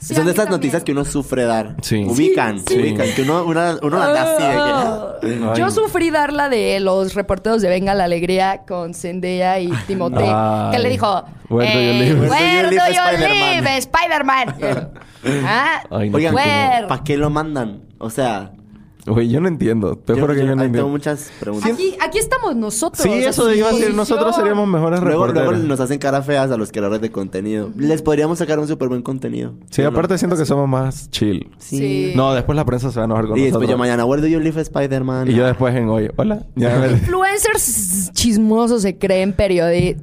[0.00, 0.60] Sí, Son de esas también.
[0.60, 1.76] noticias que uno sufre dar.
[1.82, 2.04] Sí.
[2.08, 2.78] Ubican, Sí.
[2.78, 3.06] ubican.
[3.14, 5.44] Que uno, una- uno la da así de que...
[5.44, 5.58] Ay.
[5.58, 10.24] Yo sufrí dar la de los reporteros de Venga la Alegría con Zendaya y Timothée.
[10.26, 10.70] Ay.
[10.72, 11.24] Que le dijo...
[11.50, 12.28] Where do you eh, live?
[12.30, 13.64] Where do you Spider-Man.
[13.64, 14.54] live, Spider-Man?
[15.22, 15.82] Él, ¿Ah?
[15.90, 16.88] No.
[16.88, 17.82] ¿para qué lo mandan?
[17.98, 18.52] O sea...
[19.06, 19.96] Güey, yo no entiendo.
[19.96, 20.88] Te juro que yo no ahí tengo entiendo.
[20.88, 21.72] muchas preguntas.
[21.72, 23.02] Aquí, aquí estamos nosotros.
[23.02, 23.94] Sí, eso su iba a decir.
[23.94, 25.64] Nosotros seríamos mejores Luego, luego reporteros.
[25.68, 27.70] nos hacen cara feas a los creadores de contenido.
[27.76, 29.54] Les podríamos sacar un súper buen contenido.
[29.70, 31.50] Sí, aparte siento que somos más chill.
[31.58, 32.12] Sí.
[32.14, 33.70] No, después la prensa se va a enojar con Y después nosotros.
[33.70, 35.30] yo mañana, where do you live, Spider-Man?
[35.30, 36.10] Y yo después en hoy.
[36.16, 36.46] Hola.
[36.56, 40.02] Ya Influencers chismosos se creen periodistas.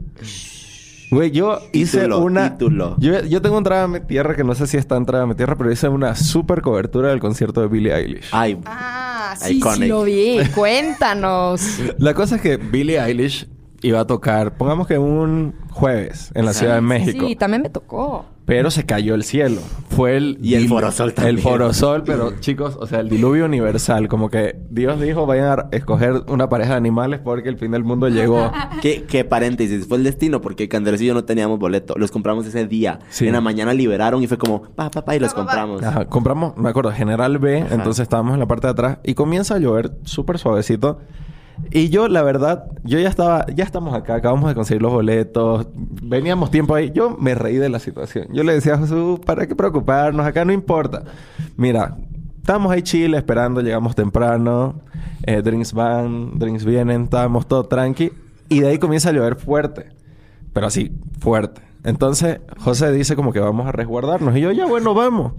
[1.09, 2.51] Güey, yo hice Título, una.
[2.57, 2.95] título.
[2.99, 5.71] Yo, yo tengo un Trágame Tierra que no sé si está en Trágame Tierra, pero
[5.71, 8.27] hice una super cobertura del concierto de Billie Eilish.
[8.33, 10.39] Ay, Ah, sí, sí lo vi.
[10.55, 11.79] Cuéntanos.
[11.97, 13.47] La cosa es que Billie Eilish
[13.81, 17.25] iba a tocar, pongamos que un jueves en la Ciudad de México.
[17.27, 18.25] Sí, también me tocó.
[18.45, 19.59] Pero se cayó el cielo.
[19.89, 20.39] Fue el...
[20.41, 21.35] Y el forosol también.
[21.35, 24.07] El forosol, pero chicos, o sea, el diluvio universal.
[24.07, 27.83] Como que Dios dijo, vayan a escoger una pareja de animales porque el fin del
[27.83, 28.49] mundo llegó.
[28.81, 31.95] ¿Qué, qué paréntesis, fue el destino porque Candeles y yo no teníamos boleto.
[31.97, 32.99] Los compramos ese día.
[33.09, 33.27] Sí.
[33.27, 35.83] En la mañana liberaron y fue como, pa, pa, pa, y los compramos.
[35.83, 39.55] Ajá, compramos, me acuerdo, General B, entonces estábamos en la parte de atrás y comienza
[39.55, 40.99] a llover súper suavecito.
[41.71, 45.67] Y yo, la verdad, yo ya estaba, ya estamos acá, acabamos de conseguir los boletos,
[45.73, 46.91] veníamos tiempo ahí.
[46.93, 48.27] Yo me reí de la situación.
[48.31, 50.25] Yo le decía a Jesús, ¿para qué preocuparnos?
[50.25, 51.03] Acá no importa.
[51.55, 51.97] Mira,
[52.37, 54.81] estábamos ahí chile esperando, llegamos temprano
[55.23, 58.11] eh, drinks van, drinks vienen, estábamos todo tranqui.
[58.49, 59.87] Y de ahí comienza a llover fuerte.
[60.53, 61.61] Pero así, fuerte.
[61.83, 64.35] Entonces, José dice como que vamos a resguardarnos.
[64.37, 65.33] Y yo, ya bueno, vamos.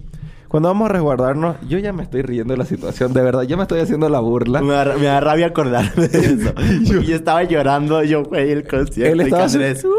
[0.48, 3.56] Cuando vamos a resguardarnos, yo ya me estoy riendo de la situación, de verdad, ya
[3.56, 4.62] me estoy haciendo la burla.
[4.62, 6.54] Me da, me da rabia acordarme de eso.
[6.84, 9.12] yo, yo estaba llorando, yo, güey, el concierto.
[9.12, 9.90] Él estaba y Andrés, "Uh".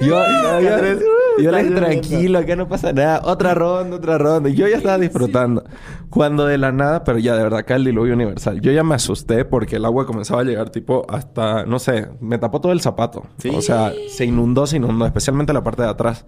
[0.00, 3.20] Yo, yo, yo, Andrés, "Uh", yo le dije, está tranquilo, acá no pasa nada.
[3.24, 4.48] Otra ronda, otra ronda.
[4.48, 5.64] Y yo ya estaba disfrutando.
[6.10, 8.60] Cuando de la nada, pero ya de verdad, acá el diluvio universal.
[8.60, 12.38] Yo ya me asusté porque el agua comenzaba a llegar tipo hasta, no sé, me
[12.38, 13.24] tapó todo el zapato.
[13.38, 13.50] Sí.
[13.54, 16.24] O sea, se inundó, se inundó, especialmente la parte de atrás.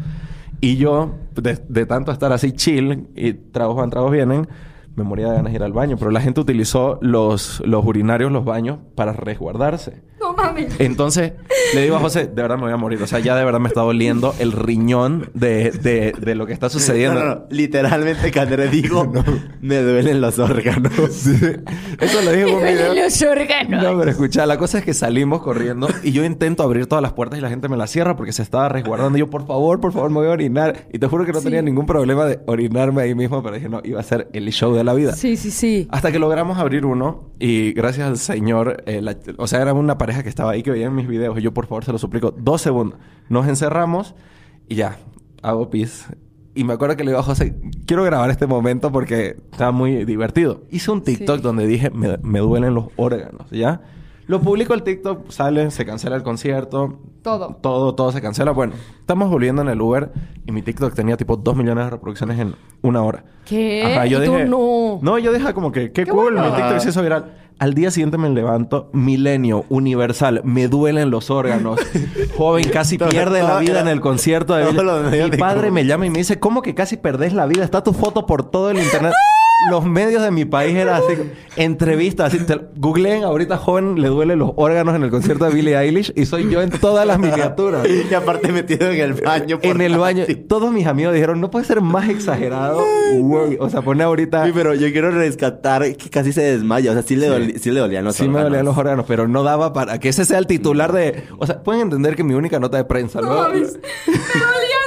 [0.64, 4.48] Y yo, de, de tanto estar así chill y tragos van, tragos vienen,
[4.96, 5.98] me moría de ganas de ir al baño.
[5.98, 10.00] Pero la gente utilizó los, los urinarios, los baños, para resguardarse.
[10.20, 10.72] No mames.
[10.78, 11.32] Entonces,
[11.74, 13.02] le digo a José, de verdad me voy a morir.
[13.02, 16.52] O sea, ya de verdad me está doliendo el riñón de, de, de lo que
[16.52, 17.20] está sucediendo.
[17.20, 17.44] No, no, no.
[17.50, 19.12] Literalmente, que Andrés dijo,
[19.60, 20.92] me duelen los órganos.
[20.98, 22.86] Eso lo dijo en un Me video.
[22.86, 23.82] duelen los órganos.
[23.82, 27.12] No, pero escucha, la cosa es que salimos corriendo y yo intento abrir todas las
[27.12, 29.18] puertas y la gente me las cierra porque se estaba resguardando.
[29.18, 30.86] Y yo, por favor, por favor, me voy a orinar.
[30.92, 33.80] Y te juro que no tenía ningún problema de orinarme ahí mismo, pero dije, no,
[33.84, 35.12] iba a ser el show de la vida.
[35.14, 35.88] Sí, sí, sí.
[35.90, 39.98] Hasta que logramos abrir uno y gracias al señor, eh, la- o sea, era una
[39.98, 42.30] pareja que estaba ahí que veía mis videos y yo por favor se lo suplico,
[42.36, 42.98] dos segundos.
[43.28, 44.14] Nos encerramos
[44.68, 44.96] y ya,
[45.42, 46.06] hago pis.
[46.54, 50.04] Y me acuerdo que le digo a José, quiero grabar este momento porque estaba muy
[50.04, 50.62] divertido.
[50.70, 51.42] Hice un TikTok Sí.
[51.42, 53.80] donde dije, me, me duelen los órganos, ¿ya?
[54.26, 56.98] Lo publico el TikTok, sale, se cancela el concierto.
[57.22, 57.56] Todo.
[57.60, 58.52] Todo, todo se cancela.
[58.52, 60.12] Bueno, estamos volviendo en el Uber
[60.46, 63.24] y mi TikTok tenía tipo dos millones de reproducciones en una hora.
[63.44, 63.84] ¿Qué?
[63.84, 64.98] Ajá, yo ¿Y tú no?
[65.02, 65.92] No, yo dije como que...
[65.92, 66.48] Qué, Qué cool, bueno.
[66.50, 67.43] mi TikTok se hizo viral.
[67.58, 71.78] Al día siguiente me levanto, milenio, universal, me duelen los órganos.
[72.36, 76.18] Joven casi pierde la vida en el concierto de Mi padre me llama y me
[76.18, 77.64] dice, ¿cómo que casi perdés la vida?
[77.64, 79.12] Está tu foto por todo el internet.
[79.70, 81.14] Los medios de mi país eran así,
[81.56, 85.76] entrevistas, así, te- googleen ahorita joven le duelen los órganos en el concierto de Billie
[85.78, 87.86] Eilish y soy yo en todas las miniaturas.
[88.10, 89.58] y aparte metido en el baño.
[89.58, 92.82] por En el baño, todos mis amigos dijeron, no puede ser más exagerado.
[93.18, 94.44] Güey, o sea, pone ahorita...
[94.46, 96.90] Sí, pero yo quiero rescatar que casi se desmaya.
[96.90, 98.48] O sea, sí le, doli- sí le dolían los Sí me órganos.
[98.50, 101.24] dolían los órganos, pero no daba para que ese sea el titular de...
[101.38, 103.50] O sea, pueden entender que mi única nota de prensa, No ¿no?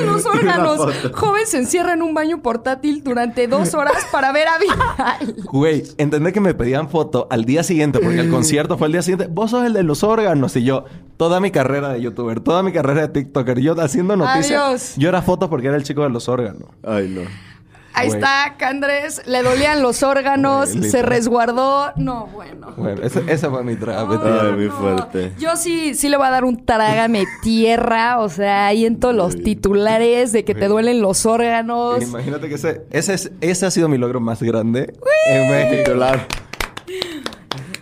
[0.05, 0.77] Los órganos.
[0.77, 1.11] foto.
[1.13, 5.35] Joven se encierra en un baño portátil durante dos horas para ver a Vidal.
[5.51, 9.01] Güey, entender que me pedían foto al día siguiente, porque el concierto fue el día
[9.01, 9.27] siguiente.
[9.31, 10.55] Vos sos el de los órganos.
[10.55, 10.85] Y yo,
[11.17, 14.61] toda mi carrera de youtuber, toda mi carrera de TikToker, yo haciendo noticias.
[14.61, 14.93] Adiós.
[14.97, 16.69] Yo era fotos porque era el chico de los órganos.
[16.83, 17.21] Ay, no.
[17.97, 18.19] Ahí Güey.
[18.19, 19.21] está, Candrés.
[19.27, 21.91] Le dolían los órganos, Güey, se resguardó.
[21.95, 22.73] No, bueno.
[22.77, 24.21] Bueno, ese fue mi trago.
[24.23, 25.33] Ay, muy fuerte.
[25.39, 29.15] Yo sí, sí le voy a dar un trágame tierra, o sea, ahí en todos
[29.15, 32.01] los titulares de que te duelen los órganos.
[32.03, 34.93] Imagínate que ese, ese, es- ese ha sido mi logro más grande
[35.27, 35.91] en México.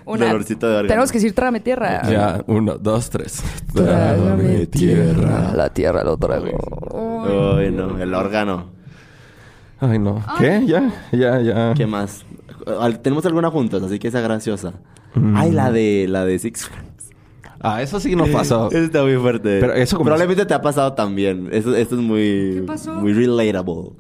[0.06, 0.88] Una- Dolorcito de órgano.
[0.88, 2.04] Tenemos que decir trágame tierra.
[2.08, 3.42] Ya, uno, dos, tres.
[3.74, 5.52] Trágame tierra.
[5.56, 7.58] La tierra lo trago.
[7.58, 8.00] Ay, no.
[8.00, 8.75] El órgano.
[9.90, 10.24] Ay, no.
[10.40, 10.64] ¿Qué?
[10.66, 11.74] Ya, ya, ya.
[11.76, 12.26] ¿Qué más?
[13.02, 14.74] Tenemos alguna juntos, así que esa graciosa.
[15.14, 15.36] Mm.
[15.38, 16.86] Ay, la de la de Six Flags.
[17.62, 18.68] Ah, eso sí nos pasó.
[18.68, 19.60] Eso está muy fuerte.
[19.60, 21.50] Pero eso como- Probablemente te ha pasado también.
[21.52, 22.52] Esto, esto es muy...
[22.56, 22.94] ¿Qué pasó?
[22.96, 23.92] Muy relatable.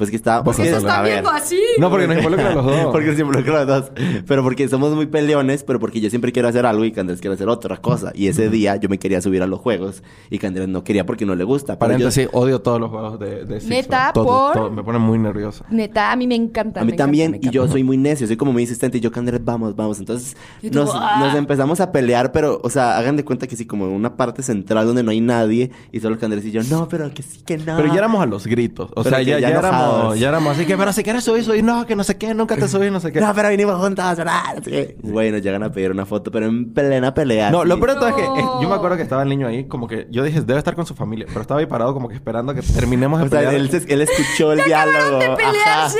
[0.00, 0.42] Pues que está...
[0.42, 1.12] ¿Por qué ¿Qué se está ver.
[1.12, 1.60] viendo así?
[1.78, 2.86] No, porque nos involucran los dos.
[2.90, 3.92] porque se involucran los dos.
[4.26, 7.34] Pero porque somos muy peleones, pero porque yo siempre quiero hacer algo y Candrés quiere
[7.34, 8.12] hacer otra cosa.
[8.14, 11.26] Y ese día yo me quería subir a los juegos y Candrés no quería porque
[11.26, 11.78] no le gusta.
[11.78, 14.12] Pero yo- Paréntesis, odio todos los juegos de, de Six ¿Neta?
[14.14, 14.52] Todo, ¿Por?
[14.54, 14.70] todo.
[14.70, 15.66] Me pone muy nervioso.
[15.68, 16.80] Neta, a mí me encanta.
[16.80, 18.96] A mí también, encanta, y yo soy muy necio, soy como muy insistente.
[18.96, 19.98] Y yo, Candrés, vamos, vamos.
[19.98, 21.18] Entonces, nos, "Ah".
[21.20, 24.42] nos empezamos a pelear, pero, o sea, hagan de cuenta que sí, como una parte
[24.42, 27.58] central donde no hay nadie, y solo Candrés y yo, no, pero que sí, que
[27.58, 27.76] no.
[27.76, 28.90] Pero ya éramos a los gritos.
[28.94, 30.18] O Pero sea, ya, ya ya éramos, enojados.
[30.20, 31.64] ya éramos así que, pero si quieres subir, subir.
[31.64, 33.20] No, que no sé qué, nunca te subí, no sé qué.
[33.20, 33.78] No, pero vinimos.
[33.90, 34.22] No sé
[34.64, 34.96] qué.
[35.02, 37.50] Bueno, llegan a pedir una foto, pero en plena pelea.
[37.50, 37.68] No, así.
[37.68, 38.36] lo peor de todo es que No.
[38.38, 40.74] eh, yo me acuerdo que estaba el niño ahí, como que yo dije, debe estar
[40.74, 43.28] con su familia, pero estaba ahí parado como que esperando a que terminemos de O
[43.28, 43.54] sea, pelear.
[43.54, 45.18] él, se- él escuchó el diálogo.
[45.18, 45.36] de Ajá.
[45.36, 45.98] pelearse.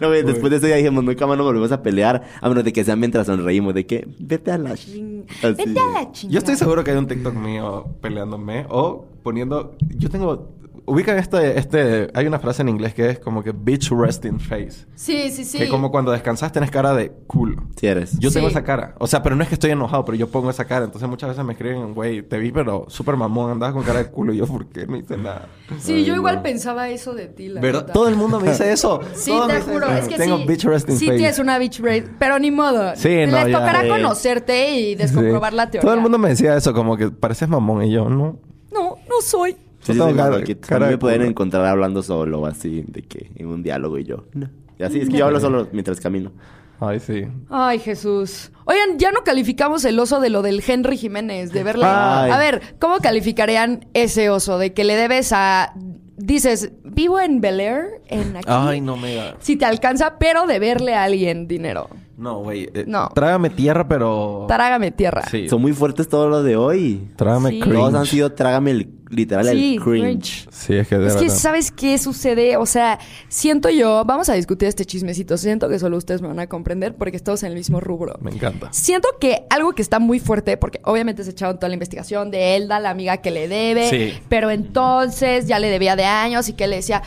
[0.00, 2.64] No, güey, después de eso ya dijimos, nunca más nos volvemos a pelear, a menos
[2.64, 4.70] de que sea mientras sonreímos, de que vete a la...
[4.72, 5.24] ch-".
[5.38, 5.54] Así.
[5.56, 6.32] Vete a la chingada.
[6.32, 9.76] Yo estoy seguro que hay un TikTok mío peleándome o poniendo.
[9.96, 10.48] Yo tengo.
[10.84, 12.08] Ubican este, este.
[12.14, 14.86] Hay una frase en inglés que es como que bitch resting face.
[14.94, 15.58] Sí, sí, sí.
[15.58, 17.62] Que como cuando descansas tenés cara de culo.
[17.78, 18.18] Si eres.
[18.18, 18.52] Yo tengo Sí.
[18.52, 18.94] esa cara.
[18.98, 20.84] O sea, pero no es que estoy enojado, pero yo pongo esa cara.
[20.84, 24.10] Entonces muchas veces me escriben, güey, te vi, pero súper mamón, andabas con cara de
[24.10, 24.32] culo.
[24.34, 25.46] Y yo, ¿por qué no hice nada?
[25.78, 27.80] Sí, yo igual pensaba eso de ti, la ¿Verdad?
[27.82, 27.92] neta.
[27.92, 29.00] Todo el mundo me dice eso.
[29.14, 30.44] Sí, Todos me te juro, es que Tengo sí.
[30.46, 31.18] bitch resting sí face.
[31.18, 32.92] tienes una bitch rate, pero ni modo.
[32.96, 33.58] Sí, Les no, ya.
[33.58, 33.88] tocará Sí.
[33.88, 35.56] conocerte y descomprobar Sí.
[35.56, 35.82] la teoría.
[35.86, 37.84] Todo el mundo me decía eso, como que pareces mamón.
[37.84, 38.38] Y yo, no.
[38.72, 39.56] No, no soy.
[39.82, 43.62] Sí, tengo sí, cara- cara me pueden encontrar hablando solo, así, de que en un
[43.62, 44.48] diálogo y yo, no.
[44.78, 46.32] Y así, es que yo hablo solo mientras camino.
[46.80, 47.26] Ay, sí.
[47.48, 48.50] Ay, Jesús.
[48.64, 51.84] Oigan, ya no calificamos el oso de lo del Henry Jiménez, de verle.
[51.86, 52.30] Ay.
[52.32, 54.58] A ver, ¿cómo calificarían ese oso?
[54.58, 55.74] De que le debes a.
[56.16, 58.46] Dices, vivo en Bel Air, en aquí.
[58.48, 59.36] Ay, no me da.
[59.40, 61.88] Si te alcanza, pero de verle a alguien dinero.
[62.22, 62.68] No, güey.
[62.72, 63.08] eh, No.
[63.14, 64.44] Trágame tierra, pero.
[64.48, 65.22] Trágame tierra.
[65.30, 65.48] Sí.
[65.48, 67.08] Son muy fuertes todo lo de hoy.
[67.16, 67.60] Trágame Sí.
[67.60, 67.76] cringe.
[67.76, 70.02] Todos han sido trágame el, literal Sí, el cringe.
[70.04, 70.48] cringe.
[70.52, 71.28] Sí, es que de Es que.
[71.30, 72.56] ¿sabes qué sucede?
[72.56, 76.38] O sea, siento yo, vamos a discutir este chismecito, siento que solo ustedes me van
[76.38, 78.14] a comprender porque estamos en el mismo rubro.
[78.20, 78.68] Me encanta.
[78.72, 82.54] Siento que algo que está muy fuerte, porque obviamente se echaron toda la investigación de
[82.56, 84.12] Elda, la amiga que le debe, Sí.
[84.28, 87.02] pero entonces ya le debía de años y que le decía,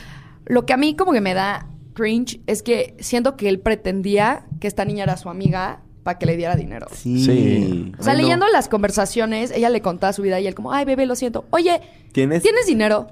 [0.45, 4.45] lo que a mí como que me da cringe es que siento que él pretendía
[4.59, 6.85] que esta niña era su amiga para que le diera dinero.
[6.91, 7.25] Sí.
[7.25, 7.91] Sí.
[7.97, 8.23] O sea, Ay, no.
[8.23, 11.45] leyendo las conversaciones, ella le contaba su vida y él como, ay, bebé, lo siento.
[11.49, 11.81] Oye,
[12.11, 12.43] ¿Tienes?
[12.43, 13.07] ¿tienes dinero?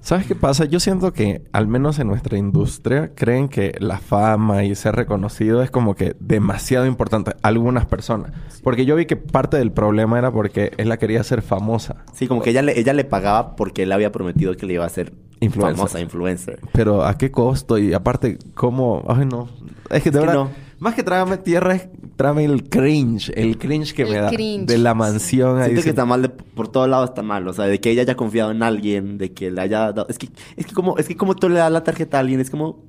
[0.00, 0.64] ¿Sabes qué pasa?
[0.64, 5.62] Yo siento que, al menos en nuestra industria, creen que la fama y ser reconocido
[5.62, 7.36] es como que demasiado importante.
[7.42, 8.32] Algunas personas.
[8.64, 12.04] Porque yo vi que parte del problema era porque él la quería hacer famosa.
[12.14, 14.82] Sí, como que ella le, ella le pagaba porque él había prometido que le iba
[14.82, 15.12] a hacer
[15.44, 15.76] Influencer.
[15.76, 16.60] famosa influencer.
[16.72, 17.78] Pero ¿a qué costo?
[17.78, 19.04] Y aparte, ¿cómo?
[19.08, 19.48] Ay, no.
[19.90, 20.50] Es que de Es que verdad, no.
[20.78, 23.30] más que trágame tierra, es trágame el cringe.
[23.36, 24.30] El cringe que El me da.
[24.30, 24.66] cringe.
[24.66, 25.64] De la mansión ahí.
[25.64, 27.90] Siento que sin- está mal de, por todos lados está mal, o sea, de que
[27.90, 30.96] ella haya confiado en alguien, de que le haya dado, es que es que como
[30.98, 32.84] es que como tú le das la tarjeta a alguien, es como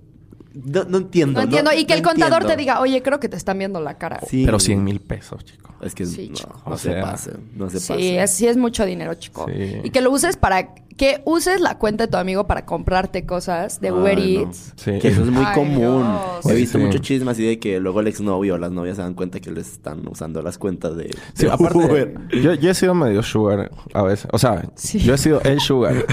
[0.54, 1.40] no, no entiendo.
[1.40, 1.72] No entiendo.
[1.74, 2.48] y que no el contador entiendo.
[2.56, 4.20] te diga, oye, creo que te están viendo la cara.
[4.28, 4.44] Sí.
[4.46, 5.74] Pero 100 mil pesos, chico.
[5.82, 6.62] Es que Sí, no, chico.
[6.66, 8.24] no O se pase, no se Sí, pase.
[8.24, 9.48] es, sí es mucho dinero, chico.
[9.54, 9.82] Sí.
[9.84, 10.74] Y que lo uses para...
[10.96, 14.24] Que uses la cuenta de tu amigo para comprarte cosas de Ay, Uber no.
[14.24, 14.74] Eats.
[14.76, 15.00] Sí.
[15.02, 15.78] Que eso es muy Ay, común.
[15.80, 16.46] Dios.
[16.46, 16.84] He visto Sí.
[16.86, 19.50] mucho chisme así de que luego el exnovio o las novias se dan cuenta que
[19.52, 22.16] les están usando las cuentas de, Sí, de aparte, Uber.
[22.40, 24.28] yo, yo he sido medio sugar a veces.
[24.32, 25.00] O sea, Sí.
[25.00, 25.96] yo he sido el sugar.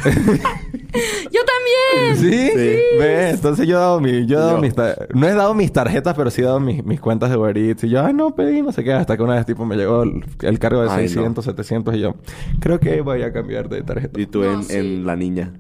[1.31, 2.16] ¡Yo también!
[2.16, 2.48] ¿Sí?
[2.50, 2.79] Sí.
[2.98, 4.75] Ve, entonces yo he dado, mi, yo he dado mis...
[5.14, 7.85] No he dado mis tarjetas, pero sí he dado mis, mis cuentas de Uber Eats.
[7.85, 8.93] Y yo, ay, no pedí, no sé qué.
[8.93, 11.95] Hasta que una vez, tipo, me llegó el, el cargo de Ay, 600, 700.
[11.97, 12.14] Y yo,
[12.61, 14.21] creo que voy a cambiar de tarjeta.
[14.21, 14.77] Y tú No, en, sí.
[14.77, 15.53] en la niña,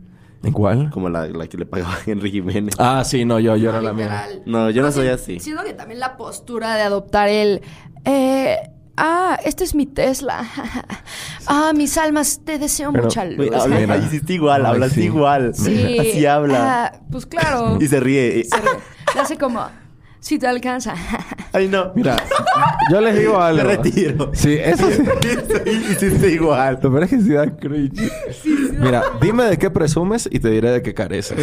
[0.42, 0.90] ¿En cuál?
[0.90, 2.74] como la, la que le pagaba a Henry Jiménez.
[2.78, 4.26] Ah, sí, no, yo, yo era la mía.
[4.46, 5.38] No, yo no soy así.
[5.40, 7.60] Siento que también la postura de adoptar el...
[8.04, 8.56] Eh,
[8.96, 10.46] ah, este es mi Tesla.
[11.46, 13.50] ah, mis almas, te deseo Pero- mucha luz.
[13.54, 15.02] Habla- hiciste igual, Ay, hablas sí.
[15.02, 15.52] igual.
[15.54, 15.98] Sí.
[15.98, 16.84] Así habla.
[16.86, 17.78] Ah, pues claro.
[17.80, 18.44] Y se ríe.
[18.44, 18.70] Se ríe.
[19.14, 19.66] Le hace como...
[20.22, 20.94] Si te alcanza.
[21.54, 21.92] Ay, no.
[21.94, 22.14] Mira,
[22.92, 23.64] yo les digo algo.
[23.64, 24.30] Me retiro.
[24.34, 25.02] Sí, eso sí.
[25.92, 26.78] Hiciste igual.
[26.82, 28.12] Lo peor es que sí da cringe.
[28.78, 31.38] Mira, dime de qué presumes y te diré de qué careces.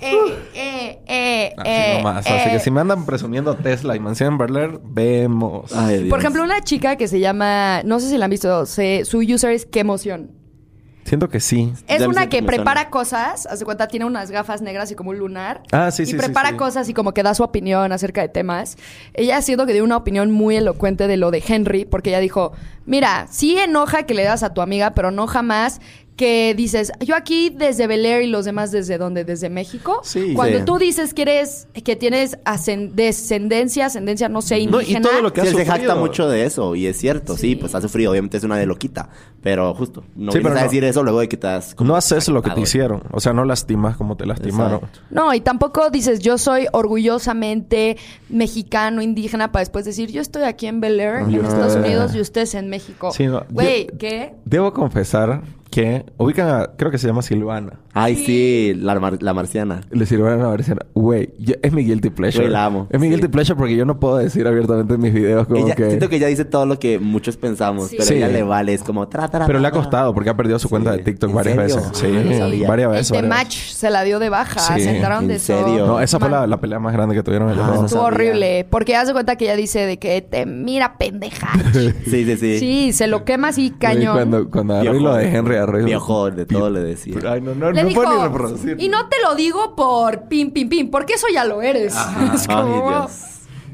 [0.00, 0.12] eh,
[0.54, 0.65] eh,
[1.06, 2.26] eh, Así eh, nomás.
[2.26, 2.30] eh.
[2.30, 5.72] Así que si me andan presumiendo Tesla y mansión Air, vemos.
[5.74, 6.10] Ay, Dios.
[6.10, 9.18] Por ejemplo, una chica que se llama, no sé si la han visto, se- su
[9.18, 10.32] user es qué emoción.
[11.04, 11.72] Siento que sí.
[11.86, 12.46] Es Ya una que suena.
[12.52, 15.62] prepara cosas, hace cuenta, tiene unas gafas negras y como un lunar.
[15.70, 16.56] Ah, sí, y sí, sí, prepara sí.
[16.56, 18.76] cosas y como que da su opinión acerca de temas.
[19.14, 22.54] Ella siento que dio una opinión muy elocuente de lo de Henry, porque ella dijo,
[22.86, 25.80] mira, sí enoja que le das a tu amiga, pero no jamás
[26.16, 30.00] que dices, yo aquí desde Bel Air y los demás desde dónde, desde México.
[30.02, 30.32] Sí.
[30.34, 30.64] Cuando Sí.
[30.64, 32.38] tú dices que eres, que tienes
[32.94, 34.98] descendencia, ascendencia, no sé, No, indígena.
[35.00, 37.34] y todo lo que Sí, ha él se jacta mucho de eso, y es cierto,
[37.34, 37.46] sí.
[37.50, 37.56] Sí.
[37.56, 39.08] pues ha sufrido, obviamente es una de loquita,
[39.42, 40.62] pero justo, no Sí, vienes pero a no.
[40.64, 41.76] decir eso luego de que te has...
[41.80, 43.02] No haces lo que te hicieron.
[43.12, 44.76] O sea, no lastimas como te lastimaron.
[44.78, 45.00] Exacto.
[45.10, 47.96] No, y tampoco dices yo soy orgullosamente
[48.28, 52.20] mexicano, indígena, para después decir yo estoy aquí en Bel Air, en Estados Unidos, y
[52.20, 53.12] ustedes en México.
[53.12, 54.34] Sí, no, Güey, yo- ¿qué?
[54.44, 55.42] Debo confesar
[55.76, 57.80] que ubican a, creo que se llama Silvana.
[57.92, 59.82] Ay, sí, la, mar- la marciana.
[59.90, 60.86] Le sirvieron a Marciana.
[60.94, 61.30] Güey,
[61.62, 62.44] es mi guilty pleasure.
[62.44, 62.86] Güey, la amo.
[62.90, 63.12] Es mi Sí.
[63.12, 65.86] guilty pleasure porque yo no puedo decir abiertamente en mis videos como Ella, que...
[65.88, 67.96] Siento que ella dice todo lo que muchos pensamos, Sí.
[67.98, 68.14] pero Sí.
[68.14, 69.06] ella le vale, es como...
[69.08, 70.98] Tra, tra, Pero le ha costado porque ha perdido su cuenta Sí.
[70.98, 71.76] de TikTok ¿En varias serio?
[71.76, 71.90] veces.
[71.98, 72.68] Sí, Ah, no sabía.
[72.68, 73.10] varias El veces.
[73.12, 74.80] de varias Match se la dio de baja, Sí.
[74.82, 75.58] se enteraron ¿En de eso.
[75.62, 75.86] serio?
[75.86, 78.02] No, esa fue la, la pelea más grande que tuvieron Ah, no Estuvo sabía.
[78.06, 81.48] horrible, porque haz de cuenta que ella dice de que te mira pendeja.
[82.06, 82.58] Sí, sí, sí.
[82.58, 84.14] sí, se lo quema así cañón.
[84.16, 85.86] Cuando, cuando lo de Henry arriba.
[85.86, 87.16] viejo, de todo le decía.
[87.28, 88.76] Ay, no, no, Le no dijo, puedo ni reproducir.
[88.80, 91.94] y no te lo digo por pim, pim, pim, porque eso ya lo eres.
[92.34, 93.22] Es Ay, como, Dios.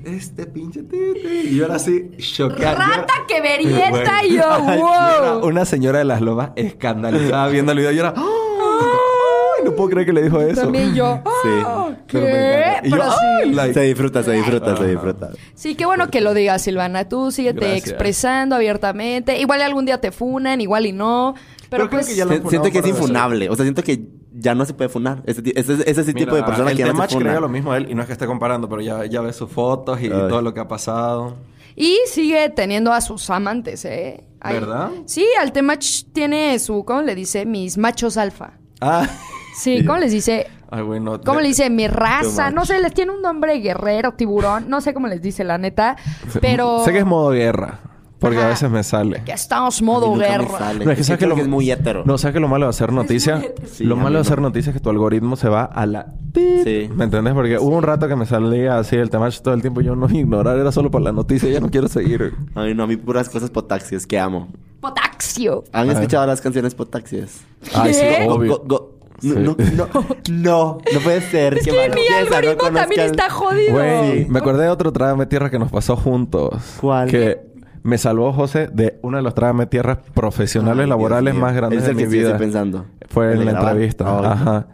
[0.04, 1.42] Este pinche tite.
[1.44, 2.76] Y yo era así, choqueado.
[2.76, 5.46] Rata que verienta y yo, Ay, wow.
[5.46, 8.14] Una señora de las lomas escandalizada viendo el video y yo era...
[8.16, 9.64] ¡Ay!
[9.64, 10.62] No puedo creer que le dijo eso.
[10.62, 11.48] También yo, Sí.
[11.64, 12.30] ah, Pero ¿qué?
[12.32, 12.80] encanta.
[12.86, 13.18] Y yo, Pero sí.
[13.44, 13.50] ¡ay!
[13.52, 15.30] like- Se disfruta, se disfruta, se disfruta.
[15.54, 17.08] Sí, qué bueno que lo digas, Silvana.
[17.08, 17.86] Tú síguete Gracias.
[17.88, 19.38] expresando abiertamente.
[19.38, 21.34] Igual algún día te funan, igual y no.
[21.72, 23.48] Pero, Pero creo pues, que ya lo- Si- siento que es infunable.
[23.48, 25.22] O sea, siento que ya no se puede funar.
[25.24, 27.40] Ese, ese, ese, tipo de persona el que ya no se funa.
[27.40, 29.50] lo mismo a él y no es que esté comparando, pero ya, ya ve sus
[29.50, 31.36] fotos y, todo lo que ha pasado.
[31.74, 34.24] Y sigue teniendo a sus amantes, ¿eh?
[34.40, 34.90] Ay, ¿Verdad?
[35.06, 37.46] Sí, al Temach tiene su, ¿cómo le dice?
[37.46, 38.58] Mis machos alfa.
[38.82, 39.08] Ah,
[39.54, 40.46] Sí, ¿cómo les dice?
[40.70, 41.20] Ay, güey, no.
[41.20, 41.68] ¿Cómo le dice?
[41.70, 42.50] Mi raza.
[42.50, 44.68] No sé, les tiene un nombre guerrero, tiburón.
[44.68, 45.96] No sé cómo les dice, la neta.
[46.40, 46.82] Pero.
[46.84, 47.80] Sé que es modo guerra.
[48.22, 49.22] Porque a veces me sale.
[49.24, 50.72] que estamos modo guerra.
[50.82, 52.02] No, es que sabes que lo- que es muy hétero.
[52.06, 53.42] No, ¿sabes que lo malo de hacer noticia?
[53.70, 54.20] Sí, lo a malo de no.
[54.20, 56.06] hacer noticia es que tu algoritmo se va a la...
[56.34, 56.88] Sí.
[56.94, 57.34] ¿Me entiendes?
[57.34, 59.94] Porque hubo un rato que me salía así el tema todo el tiempo y yo
[59.96, 62.32] no ignorar, era solo por la noticia, ya no quiero seguir.
[62.54, 64.48] Ay, no, a mí puras cosas potaxias que amo.
[64.80, 65.64] Potaxio.
[65.72, 67.40] ¿Han escuchado las canciones potaxias?
[67.74, 68.58] Ay, sí, obvio.
[68.58, 68.88] Go- go-
[69.22, 69.38] No, Sí.
[69.38, 69.88] no, no,
[70.32, 71.58] no, no puede ser.
[71.58, 71.94] Es que malo.
[71.94, 73.72] mi no algoritmo también está jodido.
[73.74, 76.54] Güey, me acordé de otro trágame tierra que nos pasó juntos.
[76.80, 77.08] ¿Cuál?
[77.08, 77.38] Que
[77.82, 81.94] me salvó José de uno de los trágame tierras profesionales Ay, laborales más grandes de
[81.94, 82.28] mi vida.
[82.30, 82.86] estoy pensando.
[83.08, 83.70] Fue en la grabar.
[83.72, 84.32] entrevista.
[84.32, 84.66] Ajá.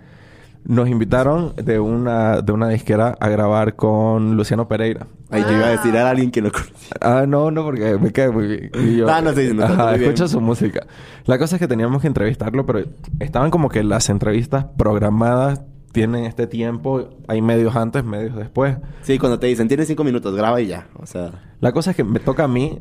[0.65, 5.07] Nos invitaron de una, de una disquera a grabar con Luciano Pereira.
[5.31, 6.75] Ay, yo iba a decir a alguien que no conocía.
[7.01, 8.71] Ah, no, no, porque me cae muy bien.
[8.75, 10.03] Y yo, Ah, no estoy diciendo Ajá, bien.
[10.03, 10.87] escucho su música.
[11.25, 12.81] La cosa es que teníamos que entrevistarlo, pero
[13.19, 17.09] estaban como que las entrevistas programadas tienen este tiempo.
[17.27, 18.77] Hay medios antes, medios después.
[19.03, 20.89] Sí, cuando te dicen, tienes cinco minutos, graba y ya.
[21.01, 22.81] O sea, La cosa es que me toca a mí,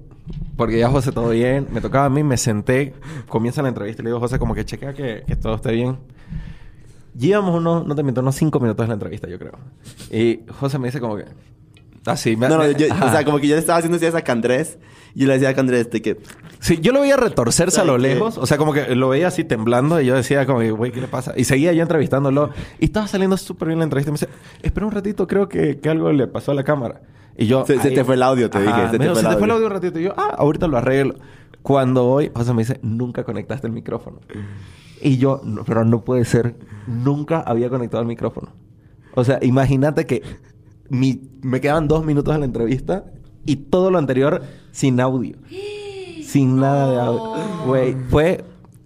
[0.55, 2.93] porque ya José todo bien, me tocaba a mí, me senté,
[3.29, 5.97] comienza la entrevista y le digo, José, como que chequea que, que todo esté bien.
[7.17, 9.57] Llevamos unos, no te miento, unos cinco minutos de la entrevista, yo creo.
[10.11, 11.25] Y José me dice como que...
[12.05, 14.21] Así, me, no, no, yo- o sea, como que yo le estaba haciendo así a
[14.21, 16.17] Candrés y yo le decía a Candrés este que
[16.59, 18.37] Sí, yo lo veía retorcerse a lo lejos.
[18.37, 20.01] O sea, como que lo veía así temblando.
[20.01, 21.33] Y yo decía como que, güey, ¿qué le pasa?
[21.37, 22.49] Y seguía yo entrevistándolo.
[22.79, 24.09] Y estaba saliendo súper bien la entrevista.
[24.09, 24.29] Y me dice,
[24.63, 27.01] espera un ratito, creo que, que algo le pasó a la cámara.
[27.37, 27.63] Y yo...
[27.65, 29.45] Se- se te fue el audio, te dije, se te fue el se te fue
[29.45, 29.53] el audio".
[29.53, 29.99] audio un ratito.
[29.99, 31.15] Y yo, ah, ahorita lo arreglo.
[31.61, 34.19] Cuando voy, José me dice, nunca conectaste el micrófono.
[35.01, 36.55] Y yo, "No, pero no puede ser.
[36.87, 38.49] Nunca había conectado el micrófono.
[39.13, 40.23] O sea, imagínate que
[40.89, 43.05] mi- me quedaban dos minutos en la entrevista
[43.47, 45.37] y todo lo anterior sin audio.
[46.23, 47.33] Sin nada de audio.
[47.65, 48.43] Güey, fue...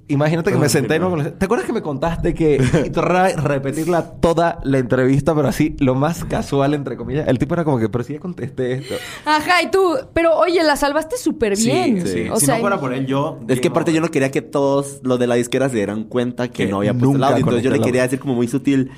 [0.07, 0.97] Imagínate que me senté...
[0.97, 2.57] y no me- ¿Te acuerdas que me contaste que...
[3.37, 7.27] repetirla toda la entrevista, pero así, lo más casual, entre comillas.
[7.29, 8.95] El tipo era como que, pero sí ya contesté esto.
[9.25, 12.05] Ajá, y tú, pero oye, la salvaste súper bien.
[12.05, 12.27] sí.
[12.29, 13.39] O si sea, no fuera por él, yo...
[13.47, 16.49] Es que aparte yo no quería que todos los de la disquera se dieran cuenta
[16.49, 17.37] que, Que no había puesto el audio.
[17.37, 18.91] Entonces yo le quería decir como muy sutil.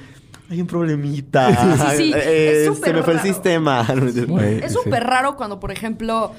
[0.50, 1.50] Hay un problemita.
[1.96, 2.14] Sí, sí, sí.
[2.16, 3.28] Eh, Es súper se me fue el raro.
[3.30, 3.82] sistema.
[4.64, 4.78] Es sí.
[4.84, 6.32] súper raro cuando, por ejemplo,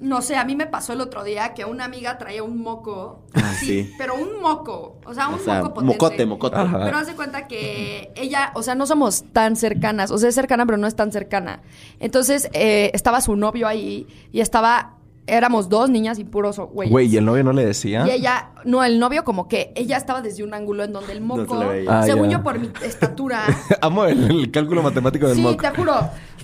[0.00, 3.24] no sé, a mí me pasó el otro día que una amiga traía un moco.
[3.34, 3.90] Ah, sí.
[3.96, 4.98] Pero un moco.
[5.06, 5.94] O sea, un O sea, moco potente.
[5.94, 6.56] mocote, mocote.
[6.56, 6.80] Ajá.
[6.84, 10.10] Pero haz de cuenta que ella, o sea, no somos tan cercanas.
[10.10, 11.62] O sea, es cercana, pero no es tan cercana.
[12.00, 14.96] Entonces, eh, estaba su novio ahí y estaba.
[15.26, 16.92] Éramos dos niñas y puros güeyes.
[16.92, 18.04] Güey, ¿y el novio no le decía?
[18.06, 21.26] Y ella, no, el novio como que ella estaba desde un ángulo en donde el
[21.26, 22.00] No se moco, veía.
[22.00, 23.42] Ah, según yo por mi estatura,
[23.80, 25.56] Amo el, el cálculo matemático del sí, moco.
[25.62, 25.94] te juro.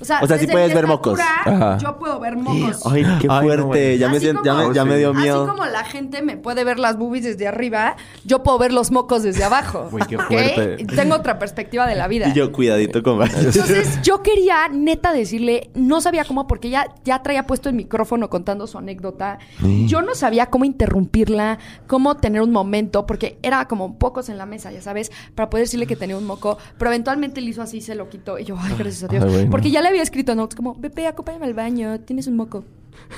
[0.01, 1.21] O sea, O sea, sí puedes mi ver mocos.
[1.21, 1.77] Ajá.
[1.77, 2.87] Yo puedo ver mocos.
[2.91, 3.99] Ay, qué Ay, no, fuerte.
[3.99, 5.47] ya, me Así ya, como- me, ya me dio Así miedo.
[5.47, 9.23] como la gente me puede ver las boobies desde arriba, yo puedo ver los mocos
[9.23, 9.89] desde abajo.
[9.91, 10.85] Güey, qué fuerte.
[10.87, 12.29] Tengo otra perspectiva de la vida.
[12.29, 17.23] Y yo, cuidadito con Entonces, yo quería neta decirle, no sabía cómo, porque ella ya
[17.23, 19.39] traía puesto el micrófono contando su anécdota.
[19.87, 24.47] Yo no sabía cómo interrumpirla, cómo tener un momento, porque era como pocos en la
[24.47, 26.59] mesa, ya sabes, para poder decirle que tenía un moco.
[26.79, 28.39] Pero eventualmente le hizo así, se lo quitó.
[28.39, 29.25] Y yo, ay, gracias a Dios.
[29.25, 29.49] Ay.
[29.51, 32.65] Porque ya le había escrito notes como, Pepe, acompáñame al baño, tienes un moco.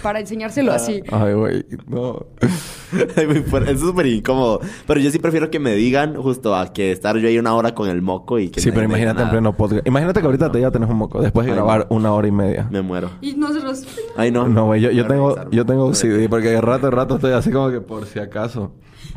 [0.03, 1.03] Para enseñárselo así.
[1.11, 2.27] Ay, güey, no.
[3.17, 3.45] Ay.
[3.69, 4.61] Es súper incómodo.
[4.87, 7.75] Pero yo sí prefiero que me digan justo a que estar yo ahí una hora
[7.75, 9.87] con el moco y que Sí, pero imagínate en pleno podcast.
[9.87, 11.97] Imagínate que ahorita te ya tenés un moco después de Ay, grabar no.
[11.97, 12.69] una hora y media.
[12.71, 13.11] Me muero.
[13.21, 13.87] Y nosotros...
[14.17, 14.49] Ay, no.
[14.49, 17.51] No, güey, yo, a tengo, yo tengo OCD porque de rato en rato estoy así
[17.51, 18.73] como que por si acaso.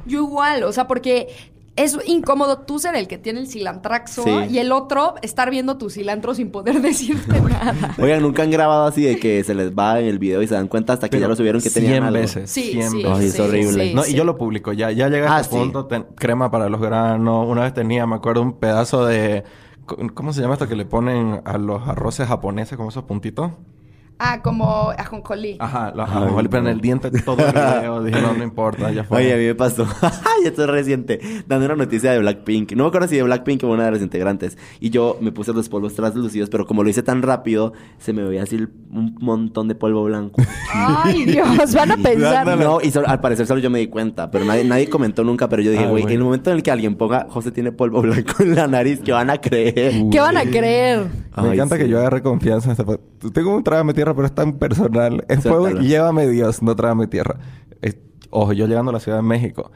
[0.06, 1.28] Yo igual, o sea, porque
[1.75, 4.31] es incómodo tú ser el que tiene el cilantraxo Sí.
[4.49, 7.95] y el otro estar viendo tu cilantro sin poder decirte nada.
[7.99, 10.53] Oigan, nunca han grabado así de que se les va en el video y se
[10.55, 12.19] dan cuenta hasta que ya lo subieron que tenían 100 algo.
[12.19, 12.49] veces.
[12.49, 13.11] Sí, 100 sí, veces.
[13.19, 13.88] Ay, es horrible.
[13.89, 14.13] sí, No, sí.
[14.13, 14.71] y yo lo publico.
[14.73, 15.59] Ya, ya llega a Ah, este sí.
[15.61, 15.85] punto.
[15.88, 17.47] ten- crema para los granos.
[17.49, 19.43] Una vez tenía, me acuerdo, un pedazo de...
[20.15, 23.51] ¿Cómo se llama esto que le ponen a los arroces japoneses como esos puntitos?
[24.17, 25.58] Ah, como ajonjolí.
[25.60, 26.69] Ajá, Ay, ajonjolí, pero en no.
[26.71, 28.04] el diente todo el video.
[28.06, 29.17] Dije, no, no importa, ya fue.
[29.17, 29.86] Oye, a mí me pasó.
[30.01, 31.19] Ay, esto es reciente.
[31.47, 32.71] Dando una noticia de Blackpink.
[32.73, 34.58] No me acuerdo si de Blackpink o una de las integrantes.
[34.80, 38.23] Y yo me puse los polvos translúcidos, pero como lo hice tan rápido, se me
[38.23, 40.41] veía así un montón de polvo blanco.
[40.73, 42.58] Ay, Dios, van a pensar.
[42.58, 45.49] No, y solo- al parecer solo yo me di cuenta, pero nadie, nadie comentó nunca.
[45.49, 47.71] Pero yo dije, Ah, güey, en el momento en el que alguien ponga José tiene
[47.73, 49.93] polvo blanco en la nariz, ¿qué van a creer?
[50.10, 50.99] ¿Qué van a creer?
[51.38, 51.82] Me Ay, encanta sí.
[51.84, 52.73] que yo agarre confianza
[53.34, 55.26] Tengo un trágame tierra, pero es tan personal.
[55.30, 57.38] Es fuego, llévame Dios, no trágame tierra.
[57.82, 57.98] Es-
[58.30, 59.72] ojo, yo llegando a la Ciudad de México.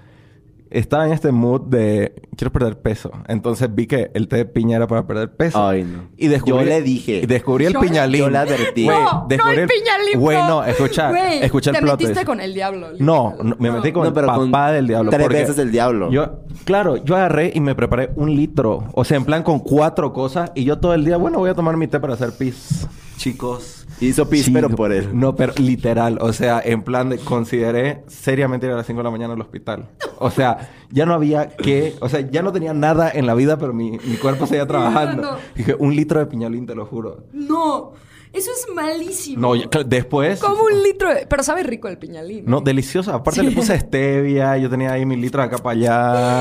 [0.72, 3.10] estaba en este mood de quiero perder peso.
[3.28, 5.68] Entonces vi que el té de piña era para perder peso.
[5.68, 6.10] Ay, no.
[6.16, 7.22] Y descubrí, Yo le dije.
[7.24, 8.22] y descubrí el Yo- piñalín.
[8.22, 8.86] yo le advertí.
[8.86, 10.20] Güey, No, no descubrí el piñalín.
[10.20, 10.64] Güey, no.
[10.64, 12.28] escucha, Güey, escucha el te plot metiste twist.
[12.28, 12.90] con el diablo.
[13.00, 15.10] No, no, me metí con No, el pero con papá del diablo.
[15.10, 16.12] tres veces el diablo.
[16.12, 18.84] Yo, claro, yo agarré y me preparé un litro.
[18.94, 20.52] O sea, en plan con cuatro cosas.
[20.54, 22.88] Y yo todo el día, bueno, voy a tomar mi té para hacer pis.
[23.18, 23.79] Chicos.
[24.02, 25.10] Hizo pis, Sí, pero por él.
[25.14, 26.18] No, pero literal.
[26.22, 27.18] O sea, en plan de...
[27.18, 29.90] Consideré seriamente ir a las 5 de la mañana al hospital.
[30.20, 31.96] O sea, ya no había que...
[32.00, 35.22] O sea, ya no tenía nada en la vida, pero mi, mi cuerpo seguía trabajando.
[35.24, 35.38] No.
[35.56, 37.26] Dije, un litro de piñalín, te lo juro.
[37.34, 37.92] No,
[38.32, 39.42] eso es malísimo.
[39.42, 40.40] No, ya- después...
[40.40, 41.26] Como un litro de...
[41.28, 42.46] Pero sabe rico el piñalín.
[42.48, 43.14] No, delicioso.
[43.14, 44.58] Aparte le puse stevia.
[44.58, 45.74] Yo tenía ahí mi litro de acá para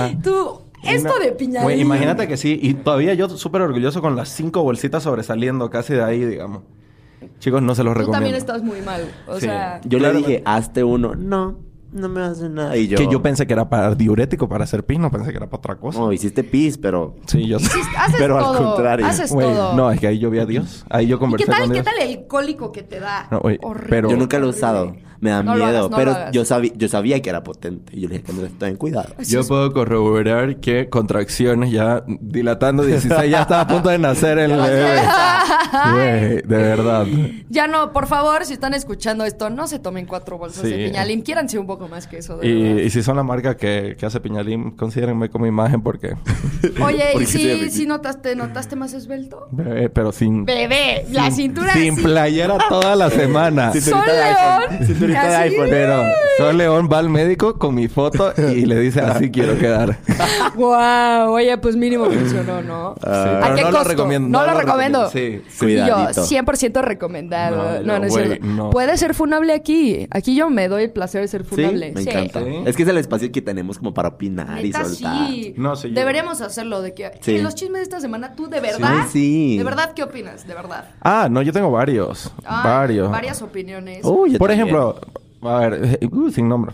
[0.06, 0.18] allá.
[0.22, 1.62] Tú, esto Una- de piñalín.
[1.64, 2.56] Güey, imagínate que sí.
[2.62, 6.62] Y todavía yo súper orgulloso con las cinco bolsitas sobresaliendo casi de ahí, digamos.
[7.39, 8.12] Chicos, no se los Tú recomiendo.
[8.16, 9.03] también estás muy mal.
[9.26, 9.43] O Sí.
[9.43, 9.80] sea...
[9.84, 11.14] Yo Claro, le dije, hazte uno.
[11.14, 11.59] No,
[11.93, 12.76] no me hace nada.
[12.76, 12.99] Y yo...
[12.99, 14.99] Que yo pensé que era para diurético, para hacer pis.
[14.99, 15.99] No pensé que era para otra cosa.
[15.99, 17.16] No, hiciste pis, pero...
[17.26, 17.70] Sí, yo sé.
[17.97, 19.07] Haces Pero al contrario.
[19.07, 19.74] Haces todo.
[19.74, 20.84] no, es que ahí yo vi a Dios.
[20.91, 21.84] Ahí yo ¿Y conversé qué tal, con qué Dios.
[21.86, 23.28] tal el cólico que te da?
[23.30, 23.86] No, Horrible.
[23.89, 24.95] pero- Yo nunca lo he usado.
[25.20, 25.78] Me da No lo miedo.
[25.78, 26.32] hagas, no pero lo hagas.
[26.32, 27.93] yo, sabía, yo sabía que era potente.
[27.97, 29.09] Y yo le dije que no ten cuidado.
[29.26, 34.53] Yo puedo corroborar que contracciones ya dilatando 16 ya estaba a punto de nacer el
[34.57, 35.01] bebé.
[36.47, 37.07] De verdad.
[37.49, 40.70] Ya no, por favor, si están escuchando esto, no se tomen cuatro bolsas Sí.
[40.70, 41.22] de piñalín.
[41.22, 42.49] Quiéranse un poco más que eso, de
[42.85, 46.16] Y, si son la marca que, que hace Piñalín, considérenme como imagen porque...
[46.83, 49.47] Oye, ¿y si, sí, notaste, notaste más esbelto?
[49.53, 50.45] Bebé, pero sin...
[50.45, 53.72] Bebé, la cintura Sin playera toda la semana.
[53.81, 54.03] Sol.
[54.07, 54.87] León.
[54.87, 55.55] Cinturita de así.
[55.55, 55.66] iPhone.
[55.70, 56.03] Pero
[56.39, 59.99] Sol León va al médico con mi foto y le dice así quiero quedar.
[60.57, 62.95] Wow, oye, pues mínimo funcionó, ¿no?
[63.05, 63.41] Ah.
[63.43, 65.05] ¿A Pero qué no lo recomiendo, No, no lo lo recomiendo.
[65.05, 65.43] recomiendo.
[65.53, 65.57] Sí.
[65.59, 66.26] Cuidadito.
[66.29, 67.57] Yo, 100% recomendado.
[67.57, 68.47] No, No, yo, no, es cierto.
[68.47, 68.70] no.
[68.70, 70.07] Puede ser funable aquí.
[70.11, 72.44] Aquí yo me doy el placer de ser Sí, me encanta.
[72.44, 72.62] Sí.
[72.66, 75.28] Es que es el espacio que tenemos como para opinar y Neta, soltar.
[75.28, 75.54] sí.
[75.56, 77.10] No, sí, yo- Deberíamos hacerlo de que...
[77.20, 77.36] Sí.
[77.36, 79.06] En los chismes de esta semana, ¿tú de verdad?
[79.10, 79.56] Sí.
[79.58, 80.46] ¿De verdad qué opinas?
[80.46, 80.90] De verdad.
[81.02, 82.32] Ah, no, yo tengo varios.
[82.44, 83.10] Ay, varios.
[83.10, 84.04] Varias opiniones.
[84.04, 84.68] Uy, yo Por también.
[84.68, 85.00] ejemplo,
[85.42, 86.72] a ver, uh, sin nombre.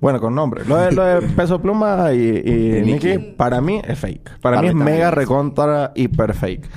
[0.00, 0.64] Bueno, con nombre.
[0.66, 3.18] Lo de, lo de Peso Pluma y, y Nicki.
[3.36, 4.38] Para mí es fake.
[4.40, 5.14] Para, Para mí es también mega es.
[5.14, 6.68] recontra hiper fake.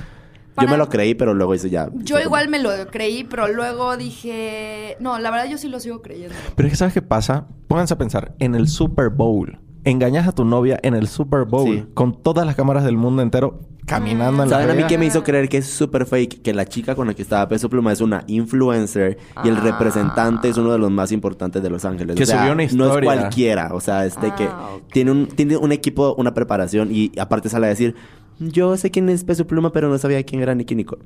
[0.60, 1.88] Yo me lo creí, pero luego eso ya...
[1.94, 4.96] Yo igual me lo creí, pero luego dije...
[5.00, 6.34] No, la verdad yo sí lo sigo creyendo.
[6.56, 7.46] Pero es que ¿sabes qué pasa?
[7.68, 8.34] Pónganse a pensar.
[8.38, 9.58] En el Super Bowl.
[9.84, 11.74] Engañas a tu novia en el Super Bowl.
[11.74, 11.86] Sí.
[11.94, 15.06] Con todas las cámaras del mundo entero caminando en la ¿Saben a mí qué me
[15.06, 16.42] hizo creer que es súper fake?
[16.42, 19.60] Que la chica con la que estaba Peso Pluma es una influencer y el Ah.
[19.60, 22.16] representante es uno de los más importantes de Los Ángeles.
[22.16, 23.02] Que o sea, subió una No es historia.
[23.14, 23.70] cualquiera.
[23.72, 24.82] O sea, este Ah, que ok.
[24.92, 27.94] tiene, un, tiene un equipo, una preparación y aparte sale a decir...
[28.38, 31.02] Yo sé quién es Peso Pluma, pero no sabía quién era Nicky Nicole.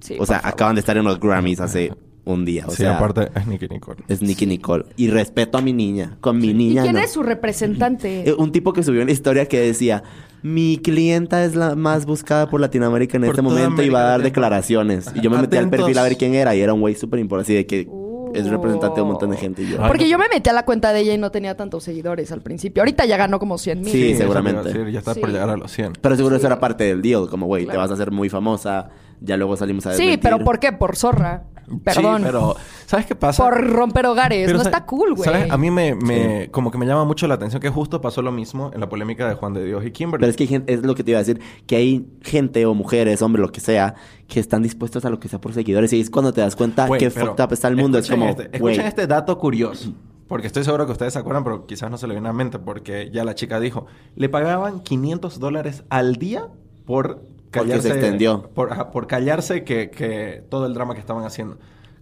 [0.00, 0.52] Sí, o sea, favor.
[0.54, 1.92] acaban de estar en los Grammys hace
[2.24, 2.64] un día.
[2.66, 4.02] O sí, sea, aparte es Nicky Nicole.
[4.08, 4.84] es Nicky Nicole.
[4.96, 6.16] Y respeto a mi niña.
[6.20, 7.00] Con mi ¿Y niña quién no.
[7.00, 8.24] es su representante?
[8.30, 10.02] Eh, Un tipo que subió una historia que decía,
[10.42, 14.08] mi clienta es la más buscada por Latinoamérica en Por este momento y va a
[14.10, 15.10] dar declaraciones.
[15.14, 17.20] Y yo me metí al perfil a ver quién era y era un güey súper
[17.20, 17.86] importante, así de que
[18.34, 19.62] es representante de un montón de gente.
[19.62, 21.56] Y yo, Ay, Porque yo me metí a la cuenta de ella y no tenía
[21.56, 22.82] tantos seguidores al principio.
[22.82, 23.90] Ahorita ya ganó como 100 mil.
[23.92, 24.62] Sí, seguramente.
[24.64, 25.20] decir, ya está Sí.
[25.20, 25.92] por llegar a los 100.
[26.00, 28.90] Pero seguro eso era parte del deal, como güey, te vas a hacer muy famosa,
[29.20, 30.20] ya luego salimos a Sí, desmentir.
[30.22, 30.72] pero ¿por qué?
[30.72, 31.44] Por zorra.
[31.84, 32.18] Perdón.
[32.18, 32.56] Sí, pero
[32.86, 33.42] ¿sabes qué pasa?
[33.42, 34.46] Por romper hogares.
[34.46, 35.24] Pero, no está cool, güey.
[35.24, 35.50] ¿Sabes?
[35.50, 38.32] A mí me, me como que me llama mucho la atención que justo pasó lo
[38.32, 40.20] mismo en la polémica de Juan de Dios y Kimberly.
[40.22, 42.66] Pero es que hay gente- es lo que te iba a decir, que hay gente
[42.66, 43.94] o mujeres, hombre, lo que sea,
[44.28, 45.92] que están dispuestos a lo que sea por seguidores.
[45.92, 47.98] Y es cuando te das cuenta Güey, que fucked up está el mundo.
[47.98, 49.92] Es escuchen como, este, escuchen este dato curioso.
[50.28, 52.36] Porque estoy seguro que ustedes se acuerdan, pero quizás no se le viene a la
[52.36, 52.58] mente.
[52.58, 53.84] Porque ya la chica dijo...
[54.16, 56.48] Le pagaban 500 dólares al día
[56.86, 57.22] por
[57.52, 57.88] Porque callarse...
[57.88, 58.42] se extendió.
[58.54, 61.58] Por, por callarse que, que todo el drama que estaban haciendo.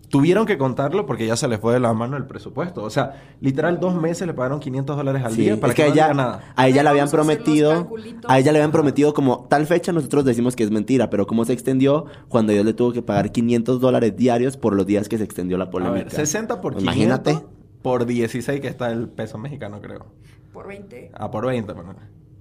[0.08, 2.82] Tuvieron que contarlo porque ya se les fue de la mano el presupuesto.
[2.82, 5.82] O sea, literal, dos meses le pagaron 500 dólares al Sí, día para es que,
[5.82, 6.52] que, a no ella, diga nada.
[6.56, 7.88] a ella le habían a prometido,
[8.26, 11.44] a ella le habían prometido como tal fecha nosotros decimos que es mentira, pero cómo
[11.44, 15.16] se extendió cuando Dios le tuvo que pagar 500 dólares diarios por los días que
[15.16, 16.04] se extendió la A polémica.
[16.06, 17.46] ver, 60 por 500 Imagínate.
[17.82, 20.06] por 16 que está el peso mexicano, creo.
[20.52, 21.12] Por 20.
[21.14, 21.72] Ah, por 20.
[21.72, 21.94] bueno.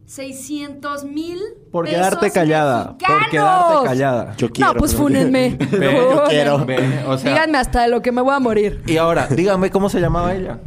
[0.10, 1.38] 600 mil.
[1.72, 2.98] Por quedarte callada.
[2.98, 4.36] Por quedarte callada.
[4.38, 4.74] Yo quiero.
[4.74, 5.56] No, pues pero- fúnenme.
[5.72, 6.66] Ve, yo quiero.
[6.66, 8.82] Ve, o sea, Díganme hasta de lo que me voy a morir.
[8.88, 10.62] Y ahora, dígame cómo se llamaba ella.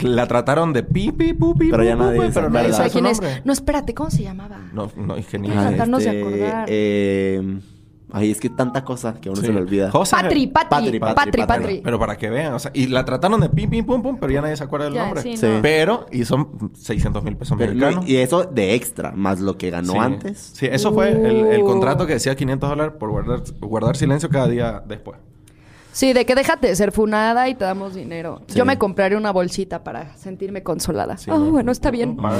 [0.00, 3.20] La trataron de pipi, pupi, Pero ya nadie pero nadie No sabe quién es.
[3.44, 4.58] No, espérate, ¿cómo se llamaba?
[4.74, 6.66] No, no, es que ni Ah, de acordar.
[6.68, 7.58] eh,
[8.12, 9.46] ay, es que tanta cosa que a uno Sí.
[9.46, 9.90] se le olvida.
[9.90, 11.62] José- Patri, Patri, Patri, Patri, Patri, Patri.
[11.64, 11.80] Patri.
[11.84, 14.32] Pero para que vean, o sea, y la trataron de pim, pim, pum, pum, pero
[14.32, 15.22] ya nadie se acuerda del Ya, nombre.
[15.22, 15.46] sí, Sí.
[15.46, 15.58] no.
[15.62, 18.08] Pero, y son 600 mil pesos Pero no, mexicanos.
[18.08, 19.98] y eso de extra, más lo que ganó Sí.
[19.98, 20.38] antes.
[20.54, 21.66] Sí, eso fue el, el Uh.
[21.66, 25.18] contrato que decía 500 dólares por guardar, guardar silencio cada día después.
[25.92, 28.42] Sí, de que déjate de ser funada y te damos dinero.
[28.46, 28.56] Sí.
[28.56, 31.16] Yo me compraré una bolsita para sentirme consolada.
[31.16, 31.50] Sí, oh, ¿no?
[31.50, 32.10] bueno, está bien.
[32.10, 32.34] Un par,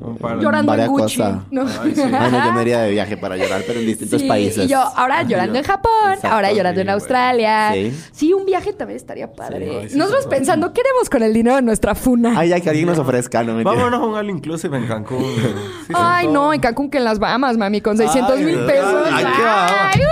[0.00, 0.38] un par.
[0.40, 1.22] Llorando en Gucci.
[1.50, 1.64] ¿no?
[1.96, 4.64] Bueno, yo me iría de viaje para llorar, pero en distintos Sí, países.
[4.64, 7.70] Y yo, ahora llorando en Japón, Exacto, ahora llorando en sí, Australia.
[7.72, 7.92] Sí.
[8.12, 8.32] Sí.
[8.32, 9.82] un viaje también estaría padre.
[9.82, 10.30] Sí, sí, Nosotros sí.
[10.30, 12.34] pensando, ¿qué haremos con el dinero de nuestra funa?
[12.36, 13.70] Ay, ya que alguien nos ofrezca, no mentira.
[13.76, 15.24] Vámonos a un all inclusive en Cancún.
[15.86, 18.58] Sí, Ay, sí, no, en Cancún que en las Bahamas, mami, con 600 Ay, mil
[18.58, 19.06] ay, pesos.
[19.12, 20.06] ay, qué va- Ay, uy,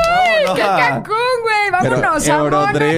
[0.45, 1.83] vámonos qué a- Cancún, güey.
[1.83, 2.29] Pero Vámonos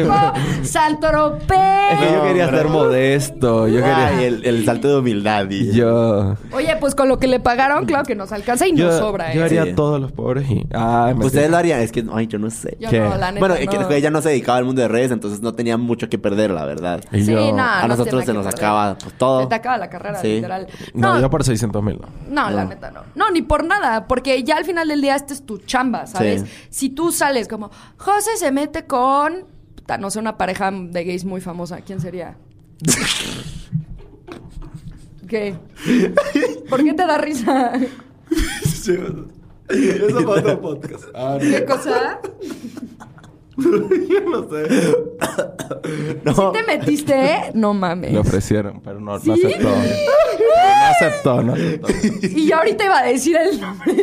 [0.04, 3.68] Mónaco, Santo Es que yo quería ser modesto.
[3.68, 4.06] Yo quería...
[4.08, 5.48] Ay, el, el salto de humildad.
[5.50, 5.72] Y...
[5.72, 6.34] Yo...
[6.52, 9.32] Oye, pues con lo que le pagaron, claro que nos alcanza y Yo, nos sobra,
[9.34, 9.44] yo ¿eh?
[9.44, 9.70] haría Sí.
[9.70, 10.66] a todos los pobres y...
[10.72, 12.76] Ay, me Ustedes lo harían, es que, ay, yo no sé.
[12.80, 13.00] Yo ¿Qué?
[13.00, 13.88] no, la neta, Bueno, es no.
[13.88, 16.50] que ella no se dedicaba al mundo de redes, entonces no tenía mucho que perder,
[16.50, 17.00] la verdad.
[17.12, 17.52] Y Sí, yo...
[17.52, 19.40] no, a no nosotros se nada nos acaba pues, todo.
[19.42, 20.36] Se te acaba la carrera, Sí.
[20.36, 20.66] literal.
[20.94, 22.08] No, yo por 600 mil no.
[22.28, 22.70] No, la No.
[22.70, 23.00] neta no.
[23.14, 26.42] No, ni por nada, porque ya al final del día este es tu chamba, ¿sabes?
[26.42, 26.48] Sí.
[26.70, 29.44] Si tú sales como, José se mete con,
[29.86, 32.36] puta, no sé, una pareja de gays muy famosa, ¿quién sería?
[35.28, 35.54] ¿Qué?
[36.68, 37.72] ¿Por qué te da risa?
[38.68, 38.92] Eso
[40.26, 41.04] para otro podcast.
[41.14, 42.20] Ah, ¿Qué cosa?
[43.56, 44.96] yo no sé.
[46.24, 46.52] No.
[46.52, 47.52] ¿Te metiste?
[47.54, 48.12] No mames.
[48.12, 49.28] Le ofrecieron, pero no, ¿Sí?
[49.28, 49.68] no aceptó.
[50.46, 51.88] No aceptó, no aceptó.
[52.22, 53.94] Y yo ahorita iba a decir el nombre.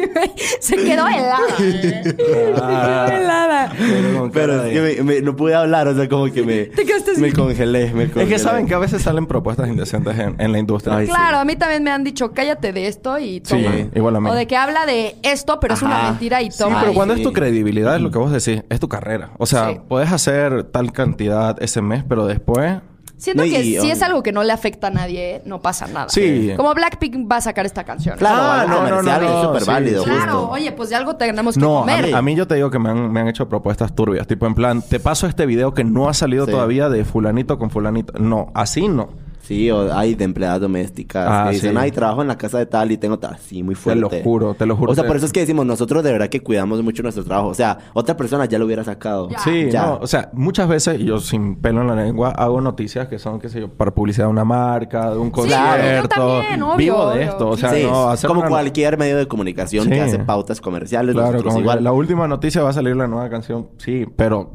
[0.59, 1.37] Se quedó helada.
[1.59, 2.01] ¿eh?
[2.03, 2.67] Se quedó
[3.07, 3.71] helada.
[3.77, 6.65] Pero Pero es que me, me- no pude hablar, o sea, como que me...
[6.65, 7.21] Te quedaste así.
[7.21, 8.23] Me congelé, me congelé.
[8.23, 10.97] Es que saben que a veces salen propuestas indecentes en, en la industria.
[10.97, 11.11] Ay, sí.
[11.11, 13.75] Claro, a mí también me han dicho, cállate de esto y Sí, toma.
[13.95, 14.29] igual a mí.
[14.29, 16.79] O de que habla de esto, pero es una mentira y Sí, toma.
[16.79, 17.21] pero Ay, cuando sí.
[17.21, 19.31] es tu credibilidad, es lo que vos decís, es tu carrera.
[19.37, 19.79] O sea, Sí.
[19.87, 22.77] puedes hacer tal cantidad ese mes, pero después...
[23.23, 25.87] Siento No, que y- si es algo que no le afecta a nadie, no pasa
[25.87, 26.09] nada.
[26.09, 26.51] Sí.
[26.57, 28.17] Como Blackpink va a sacar esta canción.
[28.17, 30.03] Claro, Ah, no, no, no, súper sí, válido.
[30.03, 30.49] Claro, justo.
[30.51, 32.07] oye, pues de algo tenemos que No, a comer.
[32.07, 34.27] mí, a mí yo te digo que me han, me han hecho propuestas turbias.
[34.27, 36.51] Tipo, en plan, te paso este video que no ha salido Sí.
[36.51, 38.11] todavía de fulanito con fulanito.
[38.19, 39.07] No, así no.
[39.43, 41.77] Sí, o hay de empleadas domésticas Ah, que dicen, sí.
[41.77, 43.37] ay, trabajo en la casa de tal y tengo tal.
[43.39, 43.99] Sí, muy Te fuerte.
[44.01, 44.93] lo juro, te lo juro.
[44.93, 47.25] O sea, Te- por eso es que decimos, nosotros de verdad que cuidamos mucho nuestro
[47.25, 47.49] trabajo.
[47.49, 49.27] O sea, otra persona ya lo hubiera sacado.
[49.29, 49.39] Ya.
[49.39, 49.85] Sí, Ya.
[49.85, 53.39] no, o sea, muchas veces yo sin pelo en la lengua hago noticias que son,
[53.41, 56.07] qué sé yo, para publicidad de una marca, de un concierto.
[56.07, 57.21] también, obvio, Vivo de obvio.
[57.29, 59.99] esto, o sea, Sí, no hacer como una- cualquier medio de comunicación que Sí.
[59.99, 61.15] hace pautas comerciales.
[61.15, 61.83] Claro, como que igual.
[61.83, 64.51] la última noticia va a salir la nueva canción, sí, pero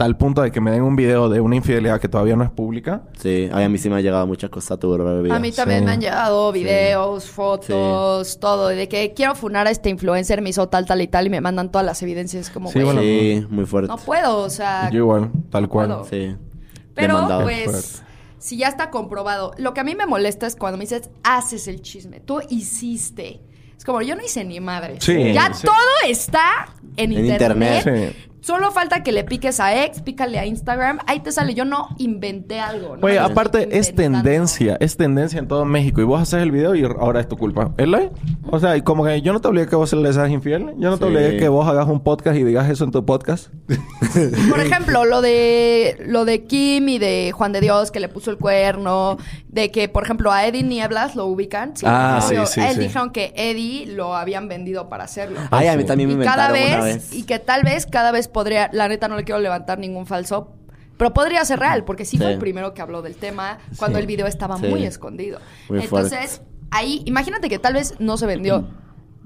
[0.00, 2.48] tal punto de que me den un video de una infidelidad que todavía no es
[2.50, 3.02] pública.
[3.18, 5.36] Sí, ay, a mí sí me ha llegado mucha cosa turbia.
[5.36, 5.84] A mí también Sí.
[5.84, 8.68] me han llegado videos, fotos, todo.
[8.68, 11.26] De que quiero funar a este influencer, me hizo tal, tal y tal.
[11.26, 12.48] Y me mandan todas las evidencias.
[12.48, 13.88] Como, Sí, bueno, Sí, muy fuerte.
[13.88, 14.88] no puedo, o sea...
[14.90, 15.88] Yo igual, tal cual.
[15.88, 16.04] puedo.
[16.06, 16.34] Sí.
[16.94, 17.42] Pero Demandado.
[17.42, 17.88] pues, Fuerte.
[18.38, 21.68] si ya está comprobado, lo que a mí me molesta es cuando me dices, haces
[21.68, 23.42] el chisme, tú hiciste.
[23.76, 24.96] Es como, yo no hice ni madre.
[25.00, 25.66] Sí, ya sí.
[25.66, 25.74] todo
[26.08, 27.82] está en, En internet.
[27.84, 28.14] internet.
[28.24, 28.29] Sí.
[28.40, 31.54] Solo falta que le piques a X, pícale a Instagram, ahí te sale.
[31.54, 32.96] Yo no inventé algo.
[32.96, 33.06] ¿no?
[33.06, 36.50] Oye, Me estoy aparte es tendencia, es tendencia en todo México y vos haces el
[36.50, 37.72] video y ahora es tu culpa.
[37.76, 38.10] ¿Es la?
[38.50, 40.90] O sea, y como que yo no te obligué que vos le seas infiel, yo
[40.90, 41.10] no te Sí.
[41.10, 43.48] obligué que vos hagas un podcast y digas eso en tu podcast.
[44.48, 48.30] Por ejemplo, lo de lo de Kim y de Juan de Dios que le puso
[48.30, 49.18] el cuerno,
[49.48, 51.74] de que por ejemplo a Eddie Nieblas lo ubican.
[51.84, 52.80] Ah, sí, sí, Él sí.
[52.80, 55.40] dijeron que Eddie lo habían vendido para hacerlo.
[55.50, 57.12] Ay, a mí también me y cada inventaron vez, una vez.
[57.14, 60.54] y que tal vez cada vez podría, la neta no le quiero levantar ningún falso,
[60.96, 64.02] pero podría ser real, porque sí, fue el primero que habló del tema cuando Sí.
[64.02, 64.66] el video estaba Sí.
[64.66, 65.38] muy escondido.
[65.68, 68.68] Muy Entonces, ahí, imagínate que tal vez no se vendió,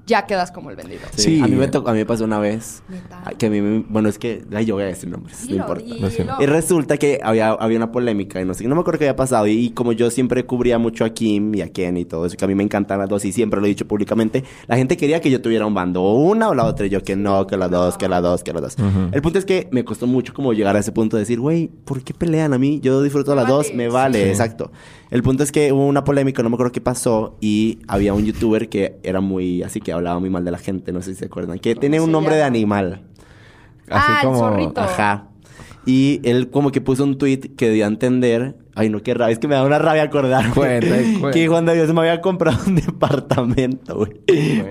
[0.07, 1.01] ya quedas como el vendido.
[1.15, 1.21] Sí.
[1.37, 1.41] Sí.
[1.41, 2.83] A mí me, tocó- a mí me pasó una vez.
[2.89, 3.23] Neta.
[3.37, 4.43] Que a mí me- Bueno, es que...
[4.53, 5.47] Ay, yo voy a decir nombres.
[5.47, 6.09] Dilo, no importa.
[6.17, 6.35] dilo.
[6.41, 9.15] Y resulta que había, había una polémica y no sé, no me acuerdo qué había
[9.15, 9.47] pasado.
[9.47, 12.37] Y, y como yo siempre cubría mucho a Kim y a Ken y todo eso,
[12.37, 14.95] que a mí me encantan las dos y siempre lo he dicho públicamente, la gente
[14.97, 17.47] quería que yo tuviera un bando, o una o la otra, y yo que no,
[17.47, 18.75] que las dos, que las dos, que las dos.
[18.77, 19.09] Ujú.
[19.11, 21.67] El punto es que me costó mucho como llegar a ese punto de decir, güey,
[21.67, 22.79] ¿por qué pelean a mí?
[22.81, 23.91] Yo disfruto Me las dos, vale, me sí.
[23.93, 24.29] vale, Sí.
[24.29, 24.71] exacto.
[25.11, 28.25] El punto es que hubo una polémica, no me acuerdo qué pasó, y había un
[28.25, 31.19] youtuber que era muy, así que hablaba muy mal de la gente, no sé si
[31.19, 33.01] se acuerdan, que tenía un nombre de animal.
[33.89, 34.81] Ah, el zorrito.
[34.81, 35.27] Ajá.
[35.85, 38.55] Y él como que puso un tweet que dio a entender.
[38.73, 39.33] Ay, no, qué rabia.
[39.33, 40.51] Es que me da una rabia acordar.
[40.53, 40.87] Cuenta,
[41.19, 41.31] cuenta.
[41.31, 44.11] Que Juan de Dios me había comprado un departamento, güey.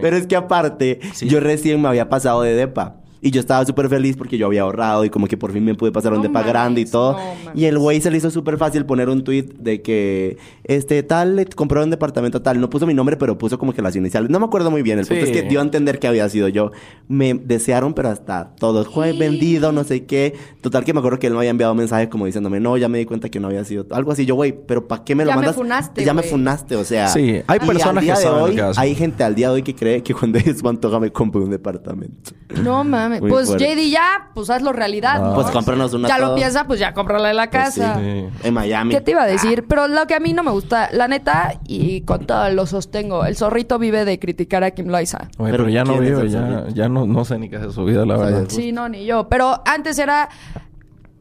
[0.03, 1.29] Pero es que aparte, Sí.
[1.29, 2.97] yo recién me había pasado de depa.
[3.27, 5.75] Y yo estaba súper feliz porque yo había ahorrado y como que por fin me
[5.75, 7.15] pude pasar un No depa grande y todo.
[7.15, 11.03] no y el güey se le hizo súper fácil poner un tweet de que, este,
[11.03, 12.61] tal, le compró un departamento tal.
[12.61, 14.29] No puso mi nombre, pero puso como que las iniciales.
[14.29, 14.99] No me acuerdo muy bien.
[14.99, 15.31] El punto Sí.
[15.33, 16.71] es que dio a entender que había sido yo.
[17.09, 18.85] Me desearon, pero hasta todo.
[18.85, 20.35] Fue vendido, no sé qué.
[20.61, 22.99] Total que me acuerdo que él me había enviado mensajes como diciéndome, no, ya me
[22.99, 23.87] di cuenta que no había sido.
[23.93, 24.27] Algo así.
[24.27, 27.09] Yo, güey, pero ¿para qué me lo Ya me funaste, Ya me funaste, o sea.
[27.09, 28.83] Sí, hay personas al día que de saben hoy, que hacen.
[28.83, 31.51] Hay gente al día de hoy que cree que cuando ellos Pantoja me compre un
[31.51, 32.33] departamento.
[32.63, 33.21] No mames, mames.
[33.23, 33.75] Muy pues fuerte.
[33.75, 35.35] JD ya, pues hazlo realidad, ¿no?
[35.35, 37.81] Pues cómpranos una Ya lo piensa, pues ya cómprala en la Pues sí.
[37.81, 37.99] casa.
[38.01, 38.27] Sí.
[38.43, 38.95] En Miami.
[38.95, 39.65] ¿Qué te iba a decir?
[39.69, 43.25] Pero lo que a mí no me gusta, la neta, y con todo lo sostengo,
[43.25, 45.29] el zorrito vive de criticar a Kim Loaiza.
[45.39, 46.29] Oye, Pero pero, ya no ¿quién es vive,
[46.75, 48.45] ya, no, no sé ni qué de su vida, la O sea, verdad.
[48.49, 49.29] Sí, no, ni yo.
[49.29, 50.29] Pero antes era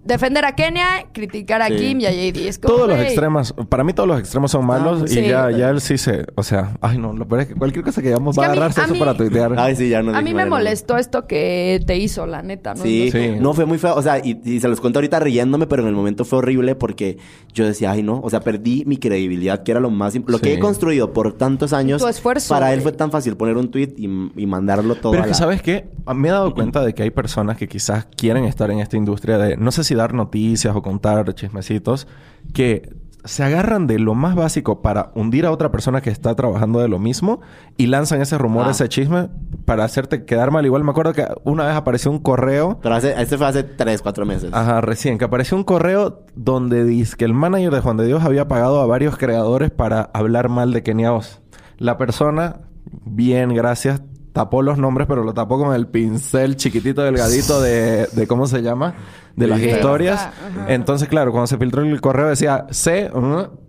[0.05, 1.75] defender a Kenia, criticar a Sí.
[1.77, 2.47] Kim y a JD.
[2.47, 5.69] Es como, Todos los extremos, para mí todos los extremos son malos y ya, ya
[5.69, 8.35] él sí se, o sea, ay no, lo peor es que cualquier cosa que digamos
[8.35, 9.53] Es va a que a mí- agarrarse a eso mí- para tuitear.
[9.57, 12.83] Ay, sí, ya no A mí me molestó esto que te hizo, la neta, ¿no?
[12.83, 13.05] Sí.
[13.05, 13.31] No- Sí.
[13.39, 15.87] no fue muy feo, o sea, y, y se los cuento ahorita riéndome, pero en
[15.89, 17.17] el momento fue horrible porque
[17.53, 20.53] yo decía, ay no, o sea, perdí mi credibilidad, que era lo más, lo que
[20.53, 22.01] he construido por tantos años.
[22.01, 25.11] tu esfuerzo, Para él fue tan fácil poner un tweet y, y mandarlo todo.
[25.13, 25.85] Pero a es que, la- ¿sabes qué?
[26.13, 29.37] Me he dado cuenta de que hay personas que quizás quieren estar en esta industria
[29.37, 32.07] de, no sé si dar noticias o contar chismecitos,
[32.53, 32.93] que
[33.25, 36.89] se agarran de lo más básico para hundir a otra persona que está trabajando de
[36.89, 37.39] lo mismo
[37.77, 38.71] y lanzan ese rumor, Ah.
[38.71, 39.29] ese chisme
[39.63, 40.65] para hacerte quedar mal.
[40.65, 44.01] Igual me acuerdo que una vez apareció un correo Pero hace, este fue hace tres,
[44.01, 44.49] cuatro meses.
[44.53, 48.23] Ajá, recién, que apareció un correo donde dice que el manager de Juan de Dios
[48.25, 51.39] había pagado a varios creadores para hablar mal de Kenia Oz.
[51.77, 52.57] La persona,
[53.05, 54.01] bien, gracias,
[54.33, 58.61] tapó los nombres, pero lo tapó con el pincel chiquitito, delgadito de, de ¿cómo se
[58.61, 58.95] llama?
[59.35, 60.19] De las historias.
[60.21, 60.73] Ajá.
[60.73, 63.09] Entonces, claro, cuando se filtró el correo decía C,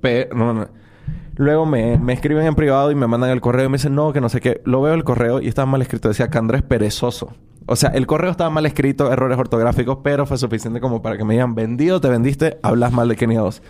[0.01, 0.69] P, no, no.
[1.37, 4.13] Luego me, me escriben en privado y me mandan el correo y me dicen, no,
[4.13, 4.63] que no sé qué.
[4.65, 6.09] Lo veo el correo y estaba mal escrito.
[6.09, 7.35] Decía que Andrés perezoso.
[7.67, 11.25] O sea, el correo estaba mal escrito, errores ortográficos, pero fue suficiente como para que
[11.25, 13.63] me digan, vendido, te vendiste, hablas mal de Kenia 2.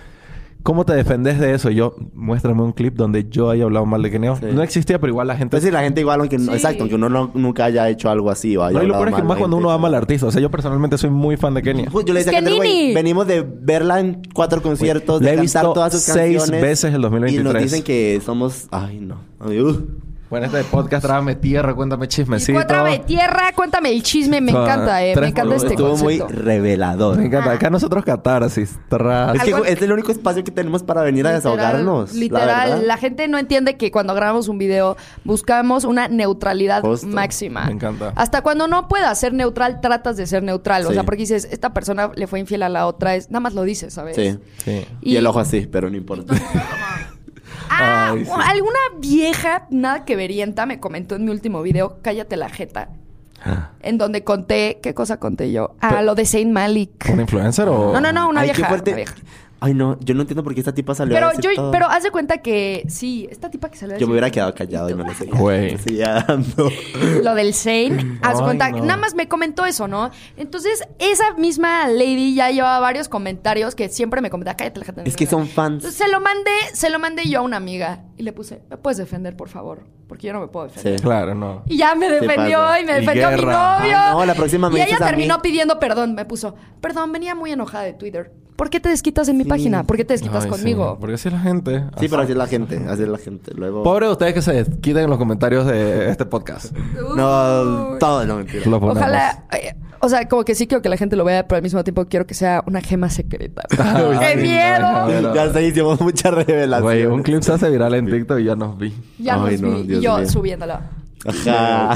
[0.64, 1.68] ¿Cómo te defendes de eso?
[1.70, 4.38] Yo, muéstrame un clip donde yo haya hablado mal de Kenia 2.
[4.40, 4.46] Sí.
[4.54, 5.54] No existía, pero igual la gente...
[5.54, 6.48] Entonces, la gente igual, aunque Sí.
[6.50, 9.08] exacto, aunque uno no- nunca haya hecho algo así o haya no, y lo peor
[9.10, 10.26] es que más cuando gente- uno ama al artista.
[10.26, 11.88] O sea, yo personalmente soy muy fan de Kenia.
[11.92, 12.94] Pues yo le Es decía a Nini.
[12.94, 16.62] venimos de verla en cuatro conciertos, Le de he cantar visto todas sus seis canciones.
[16.62, 17.40] veces el 2023.
[17.40, 18.66] Y nos dicen que somos...
[18.70, 19.16] Ay, no.
[19.40, 19.86] Ay, uh.
[20.34, 22.54] Bueno, este podcast, trágame tierra, cuéntame chismecito.
[22.54, 25.14] cuéntame tierra, cuéntame el chisme, me Ah, encanta, eh.
[25.14, 26.24] Me encanta este Estuvo concepto.
[26.24, 27.18] muy revelador.
[27.18, 27.52] Me encanta.
[27.52, 28.76] Acá nosotros catarsis.
[28.88, 29.36] Tras.
[29.36, 32.14] Es que Algo- es el único espacio que tenemos para venir a Literal, desahogarnos.
[32.14, 37.06] Literal, la, gente no entiende que cuando grabamos un video buscamos una neutralidad Justo.
[37.06, 37.66] máxima.
[37.66, 38.12] Me encanta.
[38.16, 40.84] Hasta cuando no puedas ser neutral, tratas de ser neutral.
[40.84, 43.54] O sea, porque dices, esta persona le fue infiel a la otra, es, nada más
[43.54, 44.16] lo dices, ¿sabes?
[44.16, 44.36] Sí.
[44.64, 44.84] Sí.
[45.00, 46.34] Y, el ojo así, pero no importa.
[47.70, 48.30] Ah, Ay, sí.
[48.46, 52.88] alguna vieja, nada que verienta, me comentó en mi último video, cállate la jeta.
[53.80, 55.74] En donde conté, ¿qué cosa conté yo?
[55.82, 57.10] Ah, Pero- lo de Saint Malik.
[57.12, 57.92] ¿Un influencer o...?
[57.92, 58.90] No, no, no, una Ay, qué vieja, fuerte.
[58.92, 59.14] una vieja.
[59.64, 59.98] Ay, no.
[60.00, 61.70] Yo no entiendo por qué esta tipa salió a Pero decir yo, todo.
[61.70, 64.54] pero haz de cuenta que sí, esta tipa que salió a Yo me hubiera quedado
[64.54, 65.34] callado y no le seguía.
[65.38, 65.72] Güey.
[65.72, 66.70] No seguía dando.
[67.22, 68.84] lo del Shane, haz de Ay, cuenta, no.
[68.84, 70.10] nada más me comentó eso, ¿no?
[70.36, 75.02] Entonces, esa misma lady ya llevaba varios comentarios que siempre me comentaba, cállate la gente.
[75.06, 75.76] Es que son fans.
[75.84, 78.76] Entonces, se lo mandé, se lo mandé yo a una amiga y le puse, ¿me
[78.76, 79.86] puedes defender, por favor?
[80.08, 80.98] Porque yo no me puedo defender.
[80.98, 81.02] Sí.
[81.02, 81.62] Claro, no.
[81.66, 82.80] Y ya me defendió pasa.
[82.80, 83.78] y me Y defendió mi guerra.
[83.78, 83.96] novio.
[83.98, 85.10] Ay, no, la próxima me Y ella dices a mí.
[85.12, 86.14] terminó pidiendo perdón.
[86.14, 88.30] Me puso, perdón, venía muy enojada de Twitter.
[88.56, 89.82] ¿Por qué te desquitas en mi página?
[89.82, 90.92] ¿Por qué te desquitas Ay, conmigo?
[90.92, 90.96] Sí.
[91.00, 91.84] Porque así es la gente.
[91.98, 92.76] Sí, pero así es la gente.
[92.88, 93.52] Así es la gente.
[93.54, 93.82] Luego...
[93.82, 96.72] Pobre de ustedes que se desquiten en los comentarios de este podcast.
[97.16, 98.62] No, todo, no, mentira.
[98.66, 98.76] Lo.
[98.76, 101.62] Ojalá, eh, o sea, como que sí quiero que la gente lo vea, pero al
[101.62, 103.62] mismo tiempo quiero que sea una gema secreta.
[103.78, 105.34] Ay, ¡Qué miedo!
[105.34, 106.82] Ya se hicimos mucha revelación.
[106.82, 108.94] Güey, un clip se hace viral en TikTok y ya nos vi.
[109.18, 109.82] Ya Ay, nos no, vi.
[109.84, 110.28] Dios y yo mío.
[110.28, 110.78] subiéndolo.
[111.26, 111.92] Ajá.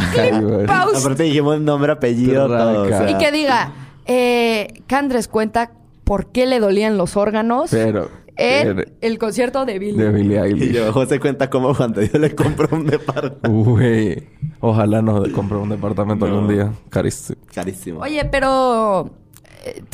[0.97, 2.83] Aparte dijimos nombre, apellido, todo.
[2.83, 2.99] o raca.
[2.99, 3.11] sea.
[3.11, 3.73] Y que diga,
[4.07, 5.71] eh, Candres cuenta
[6.09, 8.09] por qué le dolían los órganos Pero...
[8.37, 9.99] en pero- el concierto de Billy.
[9.99, 10.73] De Billie Y Eilish.
[10.73, 13.51] yo, José cuenta cómo Juan de Dios le compró un departamento.
[13.51, 14.27] Uy.
[14.61, 16.35] Ojalá nos compre un departamento No.
[16.35, 16.73] algún día.
[16.89, 17.39] Carísimo.
[17.55, 18.01] Carísimo.
[18.01, 19.11] Oye, pero...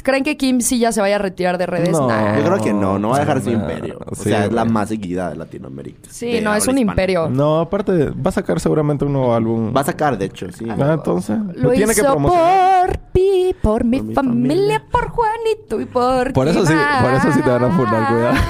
[0.03, 1.91] ¿Creen que Kim sí ya se vaya a retirar de redes?
[1.93, 2.09] No.
[2.09, 2.37] Nah.
[2.39, 3.99] Yo creo que no, no va a dejar su Nah, imperio.
[4.07, 6.09] O sí, sea, es la más seguida de Latinoamérica.
[6.11, 6.93] Sí, De no, es un hispana.
[6.93, 7.29] imperio.
[7.29, 9.73] No, aparte, va a sacar seguramente un nuevo álbum.
[9.77, 10.67] Va a sacar, de hecho, sí.
[10.69, 11.39] Ah, entonces.
[11.57, 12.87] Lo tiene que hizo promocionar.
[12.89, 14.85] por ti, por mi, Por mi familia, familia.
[14.91, 18.09] por Juanito y por Por ti eso sí- por eso sí te van a funar,
[18.13, 18.35] cuidado.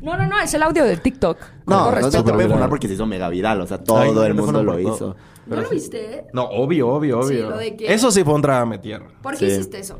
[0.00, 1.36] No, no, no, es el audio de TikTok.
[1.66, 3.60] No, no se te puede poner porque se hizo mega viral.
[3.60, 4.94] O sea, todo Ay, el me mundo lo todo.
[4.94, 5.16] hizo.
[5.46, 6.26] ¿No lo viste?
[6.32, 7.50] No, obvio, obvio, Sí, obvio.
[7.50, 9.08] lo de que- Eso sí fue un trágame tierra.
[9.20, 9.52] ¿Por qué Sí.
[9.56, 9.98] hiciste eso?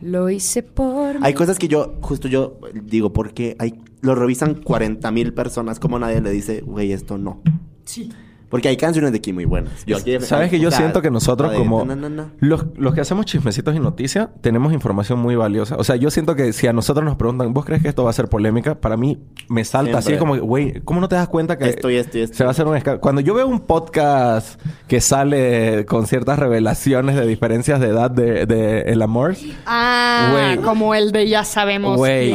[0.00, 1.16] Lo hice por...
[1.22, 5.98] Hay cosas que yo, justo yo digo, porque hay, lo revisan 40 mil personas, como
[5.98, 7.42] nadie le dice, güey, esto no.
[7.84, 8.10] Sí.
[8.50, 9.86] Porque hay canciones de aquí muy buenas.
[9.86, 11.84] Yo aquí- ¿Sabes que yo siento que nosotros como...
[11.84, 12.32] na, na, na.
[12.40, 15.76] Los, los que hacemos chismecitos y noticias tenemos información muy valiosa.
[15.76, 18.10] O sea, yo siento que si a nosotros nos preguntan, ¿vos crees que esto va
[18.10, 18.74] a ser polémica?
[18.80, 20.18] Para mí me salta así Siempre.
[20.28, 22.36] como, güey, ¿cómo no te das cuenta que Esto y esto y esto.
[22.36, 23.00] se va a hacer un escándalo?
[23.00, 28.46] Cuando yo veo un podcast que sale con ciertas revelaciones de diferencias de edad de,
[28.46, 29.36] de el amor,
[29.66, 30.56] Ah, Güey.
[30.58, 32.32] como el de ya sabemos Güey.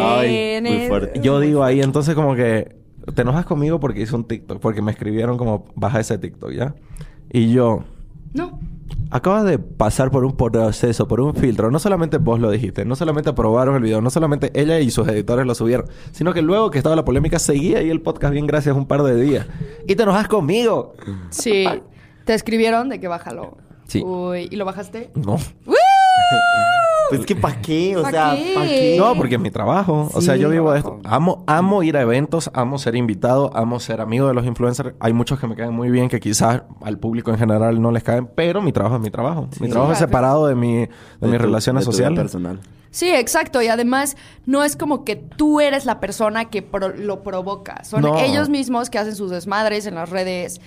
[0.61, 1.19] Muy fuerte.
[1.19, 4.91] yo digo ahí entonces como que te enojas conmigo porque hice un TikTok, porque me
[4.91, 6.75] escribieron como baja ese TikTok, ¿ya?
[7.31, 7.83] Y yo,
[8.33, 8.59] No.
[9.11, 11.71] Acabas de pasar por un proceso, por un filtro.
[11.71, 15.07] No solamente vos lo dijiste, no solamente aprobaron el video, no solamente ella y sus
[15.07, 18.45] editores lo subieron, sino que luego que estaba la polémica seguía ahí el podcast bien
[18.45, 19.47] gracias un par de días.
[19.87, 20.93] Y te enojas conmigo.
[21.29, 21.65] Sí.
[22.25, 23.57] Te escribieron de que bájalo.
[23.87, 24.01] Sí.
[24.03, 25.11] Uy, ¿y lo bajaste?
[25.15, 25.37] No.
[25.65, 25.75] ¡Woo!
[27.09, 27.95] Pues que ¿para qué?
[27.97, 28.35] O ¿Pa' sea?
[28.55, 28.95] ¿para qué?
[28.97, 30.09] No, porque es mi trabajo.
[30.13, 30.99] o sea, yo vivo de esto.
[31.03, 34.93] Amo, amo ir a eventos, amo ser invitado, amo ser amigo de los influencers.
[34.99, 38.03] Hay muchos que me caen muy bien que quizás al público en general no les
[38.03, 39.47] caen, pero mi trabajo es mi trabajo.
[39.59, 40.09] mi trabajo es Claro.
[40.11, 40.89] separado de, mi, de,
[41.21, 42.17] De mis tu- relaciones de sociales.
[42.19, 42.59] personal.
[42.91, 43.61] Sí, exacto.
[43.61, 47.83] Y además, no es como que tú eres la persona que pro- lo provoca.
[47.83, 48.17] Son No.
[48.19, 50.61] ellos mismos que hacen sus desmadres en las redes.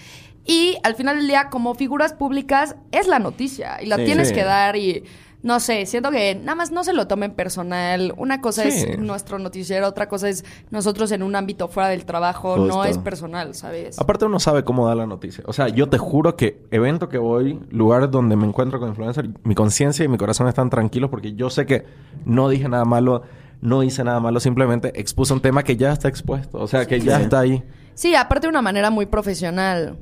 [0.45, 3.83] Y al final del día, como figuras públicas, es la noticia.
[3.83, 4.05] Y la Sí.
[4.05, 4.35] tienes Sí.
[4.35, 5.05] que dar y...
[5.41, 8.13] No sé, siento que nada más no se lo tomen personal.
[8.17, 8.69] Una cosa Sí.
[8.71, 12.57] es nuestro noticiero, otra cosa es nosotros en un ámbito fuera del trabajo.
[12.57, 14.01] No es personal, ¿sabes?
[14.01, 15.45] Aparte uno sabe cómo dar la noticia.
[15.47, 19.29] O sea, yo te juro que evento que voy, lugar donde me encuentro con influencers,
[19.45, 21.85] mi conciencia y mi corazón están tranquilos porque yo sé que
[22.25, 23.23] no dije nada malo,
[23.61, 26.59] no hice nada malo, simplemente expuse un tema que ya está expuesto.
[26.59, 27.63] O sea, que ya está ahí.
[27.95, 29.99] Sí, aparte de una manera muy profesional.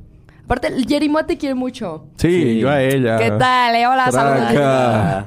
[0.47, 2.05] Aparte, el Jerimoa te quiere mucho.
[2.17, 2.59] Sí, Sí.
[2.61, 3.19] yo a ella.
[3.19, 3.75] ¿Qué tal?
[3.75, 3.87] eh?
[3.87, 5.27] Hola, saludos.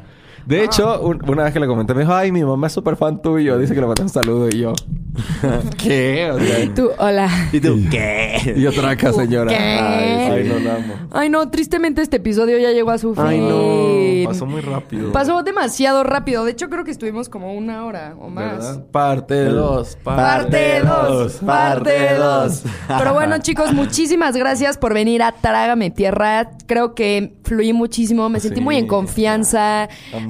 [0.49, 2.95] De hecho, un- una vez que le comenté, me dijo, ay, mi mamá es súper
[2.95, 3.57] fan tuyo.
[3.59, 4.73] Dice que le mandé un saludo y yo,
[5.77, 6.31] ¿qué?
[6.31, 7.29] O sea, Tú, hola.
[7.51, 8.53] ¿Y tú qué?
[8.55, 9.49] y yo tranca, ¿Tú señora.
[9.51, 9.57] qué?
[9.57, 10.93] Ay, ay, no la amo.
[11.11, 13.23] Ay, no, tristemente este episodio ya llegó a su fin.
[13.25, 14.27] Ay, no.
[14.29, 15.11] Pasó muy rápido.
[15.11, 16.43] Pasó demasiado rápido.
[16.45, 18.53] De hecho, creo que estuvimos como una hora o más.
[18.57, 18.85] ¿Verdad?
[18.91, 19.97] Parte 2.
[20.03, 22.63] Parte 2, parte 2.
[22.97, 26.51] Pero bueno, chicos, muchísimas gracias por venir a Trágame Tierra.
[26.67, 28.63] Creo que fluí muchísimo, me sentí Sí.
[28.63, 29.89] muy en confianza.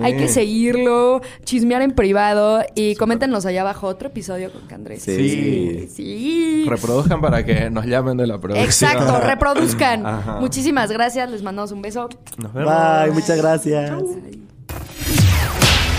[0.10, 5.04] Hay que seguirlo, chismear en privado y coméntenos allá abajo otro episodio con Candrés.
[5.04, 5.88] Sí.
[5.94, 6.66] Sí.
[6.68, 8.66] Reproduzcan para que nos llamen de la producción.
[8.66, 10.06] Exacto, reproduzcan.
[10.06, 10.40] Ajá.
[10.40, 12.10] Muchísimas gracias, les mandamos un beso.
[12.38, 12.74] Nos vemos.
[12.74, 13.92] Bye, muchas gracias.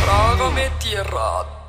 [0.05, 1.60] Trágame Tierra.